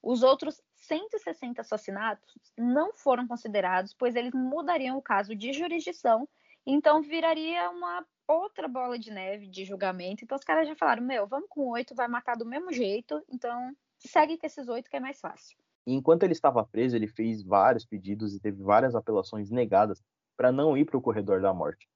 os 0.03 0.23
outros 0.23 0.61
160 0.75 1.61
assassinatos 1.61 2.35
não 2.57 2.93
foram 2.95 3.27
considerados, 3.27 3.95
pois 3.95 4.15
eles 4.15 4.33
mudariam 4.33 4.97
o 4.97 5.03
caso 5.03 5.35
de 5.35 5.53
jurisdição, 5.53 6.29
então 6.67 7.03
viraria 7.03 7.71
uma 7.71 8.05
outra 8.27 8.69
bola 8.69 8.99
de 8.99 9.11
neve 9.11 9.47
de 9.47 9.65
julgamento. 9.65 10.25
Então 10.25 10.37
os 10.37 10.45
caras 10.45 10.69
já 10.69 10.77
falaram: 10.77 11.03
meu, 11.03 11.27
vamos 11.27 11.49
com 11.49 11.69
oito, 11.71 11.95
vai 11.95 12.09
matar 12.09 12.37
do 12.37 12.47
mesmo 12.47 12.73
jeito, 12.73 13.23
então 13.29 13.75
segue 13.99 14.39
com 14.39 14.47
esses 14.47 14.69
oito 14.69 14.91
que 14.91 14.97
é 14.97 15.01
mais 15.01 15.21
fácil. 15.21 15.57
Enquanto 15.87 16.23
ele 16.23 16.35
estava 16.35 16.65
preso, 16.65 16.95
ele 16.95 17.09
fez 17.09 17.43
vários 17.43 17.85
pedidos 17.87 18.35
e 18.35 18.41
teve 18.41 18.63
várias 18.63 18.95
apelações 18.95 19.51
negadas 19.51 20.03
para 20.37 20.53
não 20.53 20.77
ir 20.77 20.85
para 20.85 20.99
o 20.99 21.01
corredor 21.01 21.41
da 21.41 21.53
morte. 21.53 21.89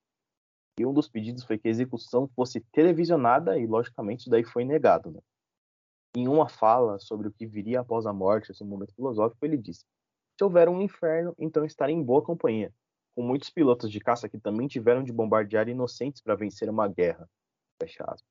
E 0.79 0.87
um 0.87 0.95
dos 0.95 1.09
pedidos 1.09 1.45
foi 1.45 1.59
que 1.59 1.69
a 1.69 1.71
execução 1.71 2.27
fosse 2.35 2.61
televisionada 2.73 3.59
e, 3.59 3.67
logicamente, 3.67 4.21
isso 4.21 4.31
daí 4.31 4.43
foi 4.43 4.65
negado. 4.65 5.11
Né? 5.11 5.21
Em 6.14 6.29
uma 6.29 6.48
fala 6.48 6.98
sobre 6.98 7.29
o 7.29 7.33
que 7.33 7.46
viria 7.46 7.81
após 7.81 8.05
a 8.05 8.12
morte, 8.12 8.53
esse 8.53 8.62
momento 8.62 8.94
filosófico, 8.94 9.44
ele 9.44 9.57
disse: 9.57 9.87
Se 10.38 10.44
houver 10.44 10.68
um 10.68 10.81
inferno, 10.81 11.35
então 11.38 11.64
estarei 11.64 11.94
em 11.94 12.03
boa 12.03 12.22
companhia, 12.22 12.72
com 13.14 13.22
muitos 13.22 13.48
pilotos 13.48 13.90
de 13.90 13.98
caça 13.98 14.29
que 14.29 14.38
também 14.38 14.68
tiveram 14.68 15.03
de 15.03 15.12
bombardear 15.12 15.68
inocentes 15.68 16.20
para 16.20 16.35
vencer 16.35 16.68
uma 16.68 16.87
guerra. 16.87 17.29
Fecha 17.81 18.05
aspas. 18.05 18.31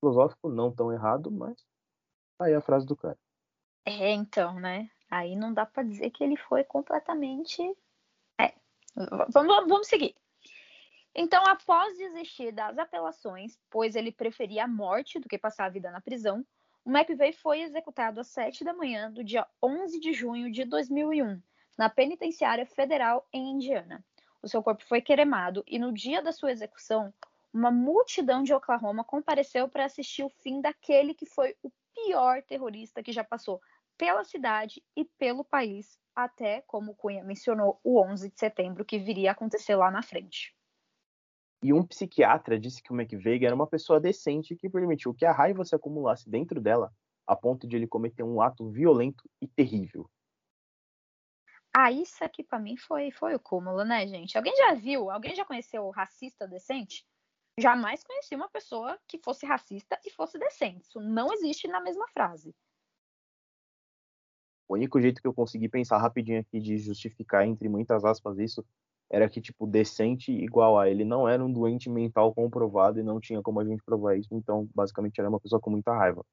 Filosófico 0.00 0.48
não 0.48 0.72
tão 0.72 0.92
errado, 0.92 1.30
mas 1.30 1.66
aí 2.40 2.54
a 2.54 2.60
frase 2.60 2.86
do 2.86 2.96
cara. 2.96 3.18
É, 3.84 4.12
então, 4.12 4.58
né? 4.60 4.90
Aí 5.10 5.34
não 5.34 5.52
dá 5.52 5.66
para 5.66 5.82
dizer 5.82 6.10
que 6.10 6.22
ele 6.22 6.36
foi 6.36 6.62
completamente. 6.64 7.62
É. 8.40 8.54
Vamos, 9.32 9.68
vamos 9.68 9.88
seguir. 9.88 10.14
Então, 11.20 11.42
após 11.48 11.98
desistir 11.98 12.52
das 12.52 12.78
apelações, 12.78 13.58
pois 13.68 13.96
ele 13.96 14.12
preferia 14.12 14.62
a 14.62 14.68
morte 14.68 15.18
do 15.18 15.28
que 15.28 15.36
passar 15.36 15.64
a 15.64 15.68
vida 15.68 15.90
na 15.90 16.00
prisão, 16.00 16.46
o 16.84 16.96
McVeigh 16.96 17.32
foi 17.32 17.62
executado 17.62 18.20
às 18.20 18.28
7 18.28 18.62
da 18.62 18.72
manhã 18.72 19.10
do 19.10 19.24
dia 19.24 19.44
11 19.60 19.98
de 19.98 20.12
junho 20.12 20.48
de 20.48 20.64
2001, 20.64 21.42
na 21.76 21.90
penitenciária 21.90 22.64
federal 22.64 23.26
em 23.32 23.50
Indiana. 23.50 24.04
O 24.40 24.46
seu 24.46 24.62
corpo 24.62 24.84
foi 24.84 25.02
cremado 25.02 25.64
e 25.66 25.76
no 25.76 25.92
dia 25.92 26.22
da 26.22 26.30
sua 26.30 26.52
execução, 26.52 27.12
uma 27.52 27.72
multidão 27.72 28.44
de 28.44 28.54
Oklahoma 28.54 29.02
compareceu 29.02 29.68
para 29.68 29.86
assistir 29.86 30.22
o 30.22 30.30
fim 30.30 30.60
daquele 30.60 31.14
que 31.14 31.26
foi 31.26 31.56
o 31.64 31.72
pior 31.96 32.44
terrorista 32.44 33.02
que 33.02 33.10
já 33.10 33.24
passou 33.24 33.60
pela 33.96 34.22
cidade 34.22 34.80
e 34.94 35.04
pelo 35.04 35.42
país, 35.42 35.98
até, 36.14 36.62
como 36.68 36.94
Cunha 36.94 37.24
mencionou, 37.24 37.80
o 37.82 38.00
11 38.00 38.30
de 38.30 38.38
setembro, 38.38 38.84
que 38.84 39.00
viria 39.00 39.30
a 39.30 39.32
acontecer 39.32 39.74
lá 39.74 39.90
na 39.90 40.00
frente. 40.00 40.56
E 41.62 41.72
um 41.72 41.84
psiquiatra 41.84 42.58
disse 42.58 42.82
que 42.82 42.92
o 42.92 43.00
McVeigh 43.00 43.44
era 43.44 43.54
uma 43.54 43.66
pessoa 43.66 44.00
decente 44.00 44.54
que 44.54 44.70
permitiu 44.70 45.12
que 45.12 45.24
a 45.24 45.32
raiva 45.32 45.64
se 45.64 45.74
acumulasse 45.74 46.30
dentro 46.30 46.60
dela 46.60 46.92
a 47.26 47.36
ponto 47.36 47.66
de 47.66 47.76
ele 47.76 47.86
cometer 47.86 48.22
um 48.22 48.40
ato 48.40 48.70
violento 48.70 49.28
e 49.40 49.46
terrível. 49.46 50.08
Ah, 51.76 51.92
isso 51.92 52.24
aqui 52.24 52.42
para 52.42 52.58
mim 52.58 52.76
foi, 52.76 53.10
foi 53.10 53.34
o 53.34 53.40
cúmulo, 53.40 53.84
né, 53.84 54.06
gente? 54.06 54.36
Alguém 54.36 54.56
já 54.56 54.74
viu? 54.74 55.10
Alguém 55.10 55.34
já 55.34 55.44
conheceu 55.44 55.84
o 55.84 55.90
racista 55.90 56.48
decente? 56.48 57.06
Jamais 57.58 58.02
conheci 58.02 58.34
uma 58.34 58.48
pessoa 58.48 58.98
que 59.06 59.18
fosse 59.18 59.44
racista 59.44 59.98
e 60.06 60.10
fosse 60.10 60.38
decente. 60.38 60.86
Isso 60.86 61.00
não 61.00 61.32
existe 61.32 61.68
na 61.68 61.80
mesma 61.80 62.06
frase. 62.08 62.54
O 64.68 64.74
único 64.74 65.00
jeito 65.00 65.20
que 65.20 65.26
eu 65.26 65.34
consegui 65.34 65.68
pensar 65.68 65.98
rapidinho 65.98 66.40
aqui 66.40 66.60
de 66.60 66.78
justificar, 66.78 67.46
entre 67.46 67.68
muitas 67.68 68.04
aspas, 68.04 68.38
isso 68.38 68.64
era 69.10 69.28
que, 69.28 69.40
tipo, 69.40 69.66
decente 69.66 70.30
igual 70.30 70.78
a 70.78 70.88
ele 70.88 71.04
não 71.04 71.28
era 71.28 71.44
um 71.44 71.52
doente 71.52 71.88
mental 71.88 72.34
comprovado 72.34 73.00
e 73.00 73.02
não 73.02 73.20
tinha 73.20 73.42
como 73.42 73.60
a 73.60 73.64
gente 73.64 73.82
provar 73.82 74.16
isso, 74.16 74.28
então, 74.32 74.68
basicamente, 74.74 75.18
era 75.18 75.28
uma 75.28 75.40
pessoa 75.40 75.60
com 75.60 75.70
muita 75.70 75.92
raiva. 75.92 76.24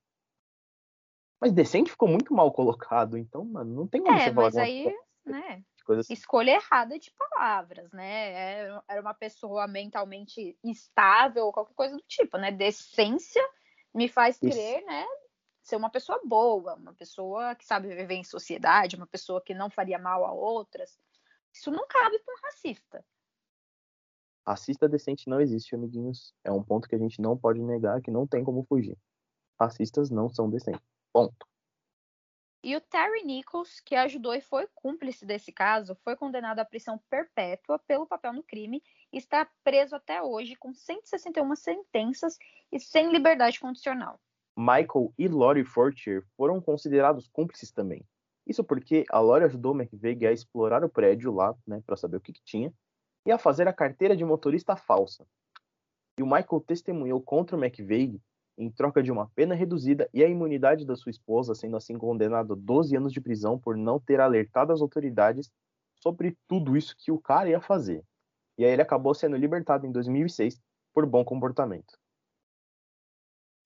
Mas 1.39 1.51
decente 1.51 1.91
ficou 1.91 2.07
muito 2.07 2.33
mal 2.33 2.51
colocado, 2.51 3.17
então, 3.17 3.45
mano, 3.45 3.73
não 3.73 3.87
tem 3.87 4.01
como 4.01 4.17
é, 4.17 4.23
você 4.23 4.33
falar 4.33 4.45
mas 4.47 4.57
aí, 4.57 4.93
né, 5.25 5.63
assim. 5.99 6.13
escolha 6.13 6.51
errada 6.51 6.99
de 6.99 7.11
palavras, 7.11 7.91
né, 7.91 8.81
era 8.87 9.01
uma 9.01 9.13
pessoa 9.13 9.67
mentalmente 9.67 10.57
estável, 10.63 11.51
qualquer 11.51 11.73
coisa 11.75 11.95
do 11.95 12.03
tipo, 12.07 12.37
né, 12.37 12.51
decência 12.51 13.43
me 13.93 14.09
faz 14.09 14.37
crer, 14.37 14.79
isso. 14.79 14.85
né, 14.85 15.05
ser 15.65 15.77
uma 15.77 15.89
pessoa 15.89 16.21
boa, 16.23 16.75
uma 16.75 16.93
pessoa 16.93 17.55
que 17.55 17.65
sabe 17.65 17.87
viver 17.87 18.13
em 18.13 18.23
sociedade, 18.23 18.95
uma 18.95 19.07
pessoa 19.07 19.41
que 19.41 19.53
não 19.53 19.69
faria 19.69 19.97
mal 19.97 20.23
a 20.23 20.31
outras. 20.31 20.97
Isso 21.55 21.71
não 21.71 21.87
cabe 21.87 22.19
para 22.19 22.33
um 22.33 22.41
racista. 22.43 23.05
Racista 24.45 24.89
decente 24.89 25.29
não 25.29 25.39
existe, 25.39 25.73
amiguinhos. 25.73 26.33
É 26.43 26.51
um 26.51 26.61
ponto 26.61 26.87
que 26.87 26.95
a 26.95 26.99
gente 26.99 27.21
não 27.21 27.37
pode 27.37 27.63
negar, 27.63 28.01
que 28.01 28.11
não 28.11 28.27
tem 28.27 28.43
como 28.43 28.65
fugir. 28.65 28.97
Racistas 29.57 30.09
não 30.09 30.27
são 30.27 30.49
decentes. 30.49 30.81
Ponto. 31.13 31.47
E 32.61 32.75
o 32.75 32.81
Terry 32.81 33.23
Nichols, 33.23 33.79
que 33.79 33.95
ajudou 33.95 34.33
e 34.33 34.41
foi 34.41 34.67
cúmplice 34.75 35.25
desse 35.25 35.53
caso, 35.53 35.95
foi 36.03 36.17
condenado 36.17 36.59
à 36.59 36.65
prisão 36.65 36.99
perpétua 37.09 37.79
pelo 37.79 38.05
papel 38.05 38.33
no 38.33 38.43
crime 38.43 38.83
e 39.13 39.17
está 39.17 39.49
preso 39.63 39.95
até 39.95 40.21
hoje 40.21 40.57
com 40.57 40.73
161 40.73 41.55
sentenças 41.55 42.37
e 42.69 42.79
sem 42.81 43.13
liberdade 43.13 43.61
condicional. 43.61 44.19
Michael 44.57 45.13
e 45.17 45.27
Lori 45.29 45.63
Fortier 45.63 46.21
foram 46.35 46.59
considerados 46.59 47.29
cúmplices 47.29 47.71
também. 47.71 48.05
Isso 48.45 48.63
porque 48.63 49.05
a 49.09 49.19
Lori 49.19 49.45
ajudou 49.45 49.75
McVeigh 49.75 50.27
a 50.27 50.31
explorar 50.31 50.83
o 50.83 50.89
prédio 50.89 51.33
lá, 51.33 51.55
né, 51.65 51.81
para 51.85 51.95
saber 51.95 52.17
o 52.17 52.21
que, 52.21 52.31
que, 52.31 52.43
tinha, 52.43 52.73
e 53.25 53.31
a 53.31 53.37
fazer 53.37 53.67
a 53.67 53.73
carteira 53.73 54.15
de 54.15 54.23
motorista 54.23 54.75
falsa. 54.75 55.25
e 56.17 56.23
o 56.23 56.25
Michael 56.25 56.63
testemunhou 56.65 57.21
contra 57.21 57.57
o 57.57 57.63
McVeigh 57.63 58.21
em 58.57 58.69
troca 58.69 59.03
de 59.03 59.11
uma 59.11 59.29
pena 59.31 59.53
reduzida 59.53 60.09
e 60.13 60.23
a 60.23 60.27
imunidade 60.27 60.85
da 60.85 60.95
sua 60.95 61.09
esposa, 61.09 61.53
sendo 61.53 61.75
assim 61.75 61.97
condenado 61.97 62.53
a 62.53 62.55
12 62.55 62.95
anos 62.95 63.11
de 63.11 63.19
prisão 63.19 63.59
por 63.59 63.75
não 63.75 63.99
ter 63.99 64.21
alertado 64.21 64.71
as 64.71 64.81
autoridades 64.81 65.51
sobre 66.01 66.37
tudo 66.47 66.77
isso 66.77 66.95
que 66.95 67.11
o 67.11 67.19
cara 67.19 67.49
ia 67.49 67.59
fazer. 67.59 68.03
E 68.57 68.63
aí 68.63 68.71
ele 68.71 68.81
acabou 68.81 69.13
sendo 69.13 69.35
libertado 69.35 69.85
em 69.85 69.91
2006 69.91 70.61
por 70.93 71.05
bom 71.05 71.25
comportamento. 71.25 71.97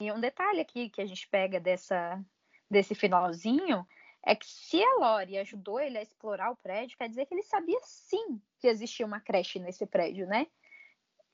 E 0.01 0.11
um 0.11 0.19
detalhe 0.19 0.61
aqui 0.61 0.89
que 0.89 1.01
a 1.01 1.05
gente 1.05 1.27
pega 1.29 1.59
dessa, 1.59 2.23
desse 2.71 2.95
finalzinho 2.95 3.85
é 4.25 4.35
que 4.35 4.45
se 4.45 4.81
a 4.83 4.95
Lori 4.99 5.37
ajudou 5.37 5.79
ele 5.79 5.97
a 5.97 6.01
explorar 6.01 6.51
o 6.51 6.57
prédio, 6.57 6.97
quer 6.97 7.09
dizer 7.09 7.25
que 7.25 7.33
ele 7.33 7.43
sabia 7.43 7.79
sim 7.83 8.41
que 8.59 8.67
existia 8.67 9.05
uma 9.05 9.19
creche 9.19 9.59
nesse 9.59 9.85
prédio, 9.85 10.27
né? 10.27 10.47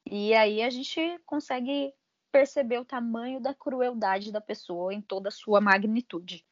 E 0.06 0.34
aí 0.34 0.62
a 0.62 0.70
gente 0.70 1.20
consegue 1.26 1.94
perceber 2.32 2.80
o 2.80 2.86
tamanho 2.86 3.40
da 3.40 3.54
crueldade 3.54 4.32
da 4.32 4.42
pessoa 4.42 4.94
em 4.94 5.02
toda 5.02 5.30
a 5.30 5.32
sua 5.32 5.60
magnitude. 5.60 6.46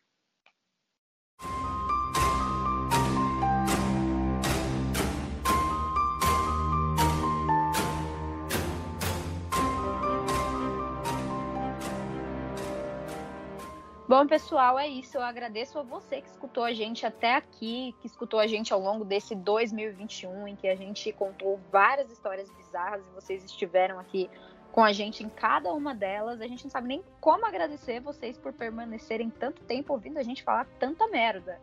Bom, 14.06 14.28
pessoal, 14.28 14.78
é 14.78 14.86
isso. 14.86 15.16
Eu 15.16 15.22
agradeço 15.22 15.80
a 15.80 15.82
você 15.82 16.22
que 16.22 16.28
escutou 16.28 16.66
a 16.66 16.74
gente 16.74 17.06
até 17.06 17.36
aqui, 17.36 17.96
que 18.02 18.08
escutou 18.08 18.38
a 18.38 18.46
gente 18.46 18.74
ao 18.74 18.80
longo 18.80 19.06
desse 19.06 19.34
2021, 19.34 20.46
em 20.46 20.58
que 20.58 20.68
a 20.68 20.76
gente 20.76 21.10
contou 21.14 21.58
várias 21.72 22.12
histórias 22.12 22.52
bizarras 22.52 23.02
e 23.08 23.16
vocês 23.16 23.46
estiveram 23.46 23.98
aqui 23.98 24.30
com 24.74 24.84
a 24.84 24.92
gente 24.92 25.24
em 25.24 25.30
cada 25.30 25.74
uma 25.74 25.96
delas. 25.96 26.42
A 26.42 26.48
gente 26.48 26.66
não 26.66 26.72
sabe 26.72 26.90
nem 26.90 27.04
como 27.22 27.46
agradecer 27.46 28.02
vocês 28.02 28.38
por 28.38 28.52
permanecerem 28.52 29.30
tanto 29.30 29.64
tempo 29.64 29.94
ouvindo 29.94 30.18
a 30.18 30.24
gente 30.24 30.44
falar 30.44 30.68
tanta 30.78 31.08
merda. 31.08 31.58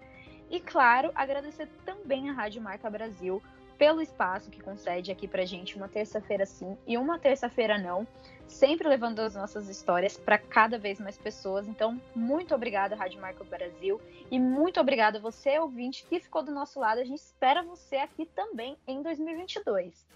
E 0.48 0.60
claro, 0.60 1.12
agradecer 1.14 1.68
também 1.84 2.30
a 2.30 2.32
Rádio 2.32 2.62
Marca 2.62 2.88
Brasil 2.88 3.42
pelo 3.80 4.02
espaço 4.02 4.50
que 4.50 4.62
concede 4.62 5.10
aqui 5.10 5.26
pra 5.26 5.46
gente 5.46 5.74
uma 5.74 5.88
terça-feira 5.88 6.44
sim 6.44 6.76
e 6.86 6.98
uma 6.98 7.18
terça-feira 7.18 7.78
não, 7.78 8.06
sempre 8.46 8.86
levando 8.86 9.20
as 9.20 9.34
nossas 9.34 9.70
histórias 9.70 10.18
para 10.18 10.36
cada 10.36 10.78
vez 10.78 11.00
mais 11.00 11.16
pessoas. 11.16 11.66
Então, 11.66 11.98
muito 12.14 12.54
obrigada, 12.54 12.94
Rádio 12.94 13.18
Marco 13.22 13.42
Brasil, 13.42 13.98
e 14.30 14.38
muito 14.38 14.78
obrigada 14.78 15.18
você, 15.18 15.58
ouvinte, 15.58 16.04
que 16.06 16.20
ficou 16.20 16.42
do 16.42 16.52
nosso 16.52 16.78
lado. 16.78 17.00
A 17.00 17.04
gente 17.04 17.20
espera 17.20 17.62
você 17.62 17.96
aqui 17.96 18.26
também 18.26 18.76
em 18.86 19.02
2022. 19.02 20.06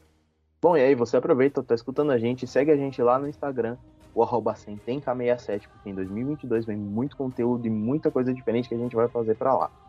Bom, 0.60 0.76
e 0.76 0.82
aí, 0.82 0.94
você 0.94 1.16
aproveita, 1.16 1.62
tá 1.62 1.74
escutando 1.74 2.12
a 2.12 2.18
gente, 2.18 2.46
segue 2.46 2.70
a 2.70 2.76
gente 2.76 3.00
lá 3.00 3.18
no 3.18 3.26
Instagram, 3.26 3.78
o 4.14 4.22
arroba 4.22 4.54
67 4.54 5.70
porque 5.70 5.88
em 5.88 5.94
2022 5.94 6.66
vem 6.66 6.76
muito 6.76 7.16
conteúdo 7.16 7.66
e 7.66 7.70
muita 7.70 8.10
coisa 8.10 8.34
diferente 8.34 8.68
que 8.68 8.74
a 8.74 8.78
gente 8.78 8.94
vai 8.94 9.08
fazer 9.08 9.36
para 9.36 9.54
lá. 9.54 9.83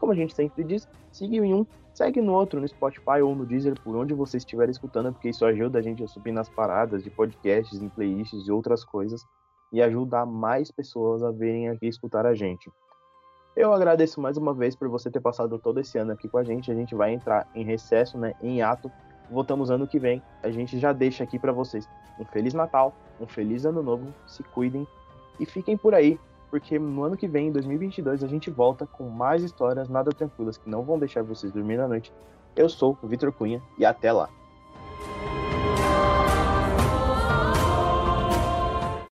Como 0.00 0.10
a 0.10 0.16
gente 0.16 0.34
sempre 0.34 0.64
diz, 0.64 0.88
siga 1.12 1.36
em 1.36 1.54
um 1.54 1.64
Segue 1.92 2.20
no 2.20 2.32
outro, 2.32 2.60
no 2.60 2.68
Spotify 2.68 3.20
ou 3.22 3.34
no 3.34 3.44
Deezer, 3.44 3.78
por 3.82 3.96
onde 3.96 4.14
você 4.14 4.36
estiver 4.36 4.68
escutando, 4.70 5.12
porque 5.12 5.28
isso 5.28 5.44
ajuda 5.44 5.78
a 5.78 5.82
gente 5.82 6.02
a 6.02 6.08
subir 6.08 6.32
nas 6.32 6.48
paradas 6.48 7.02
de 7.02 7.10
podcasts, 7.10 7.82
em 7.82 7.88
playlists 7.88 8.46
e 8.46 8.50
outras 8.50 8.84
coisas, 8.84 9.26
e 9.72 9.82
ajuda 9.82 10.24
mais 10.24 10.70
pessoas 10.70 11.22
a 11.22 11.30
virem 11.30 11.68
aqui 11.68 11.86
escutar 11.86 12.26
a 12.26 12.34
gente. 12.34 12.70
Eu 13.56 13.72
agradeço 13.72 14.20
mais 14.20 14.36
uma 14.36 14.54
vez 14.54 14.76
por 14.76 14.88
você 14.88 15.10
ter 15.10 15.20
passado 15.20 15.58
todo 15.58 15.80
esse 15.80 15.98
ano 15.98 16.12
aqui 16.12 16.28
com 16.28 16.38
a 16.38 16.44
gente. 16.44 16.70
A 16.70 16.74
gente 16.74 16.94
vai 16.94 17.12
entrar 17.12 17.48
em 17.54 17.64
recesso, 17.64 18.16
né, 18.16 18.32
em 18.40 18.62
ato. 18.62 18.90
Voltamos 19.28 19.70
ano 19.70 19.86
que 19.86 19.98
vem. 19.98 20.22
A 20.42 20.50
gente 20.50 20.78
já 20.78 20.92
deixa 20.92 21.24
aqui 21.24 21.38
para 21.38 21.52
vocês 21.52 21.88
um 22.18 22.24
feliz 22.24 22.54
Natal, 22.54 22.94
um 23.20 23.26
feliz 23.26 23.66
ano 23.66 23.82
novo. 23.82 24.14
Se 24.26 24.42
cuidem 24.44 24.86
e 25.38 25.44
fiquem 25.44 25.76
por 25.76 25.94
aí 25.94 26.18
porque 26.50 26.78
no 26.78 27.04
ano 27.04 27.16
que 27.16 27.28
vem, 27.28 27.48
em 27.48 27.52
2022, 27.52 28.24
a 28.24 28.26
gente 28.26 28.50
volta 28.50 28.86
com 28.86 29.08
mais 29.08 29.42
histórias 29.42 29.88
nada 29.88 30.10
tranquilas 30.10 30.58
que 30.58 30.68
não 30.68 30.82
vão 30.82 30.98
deixar 30.98 31.22
vocês 31.22 31.52
dormir 31.52 31.76
na 31.76 31.86
noite. 31.86 32.12
Eu 32.56 32.68
sou 32.68 32.98
o 33.00 33.06
Vitor 33.06 33.32
Cunha 33.32 33.62
e 33.78 33.84
até 33.84 34.12
lá. 34.12 34.28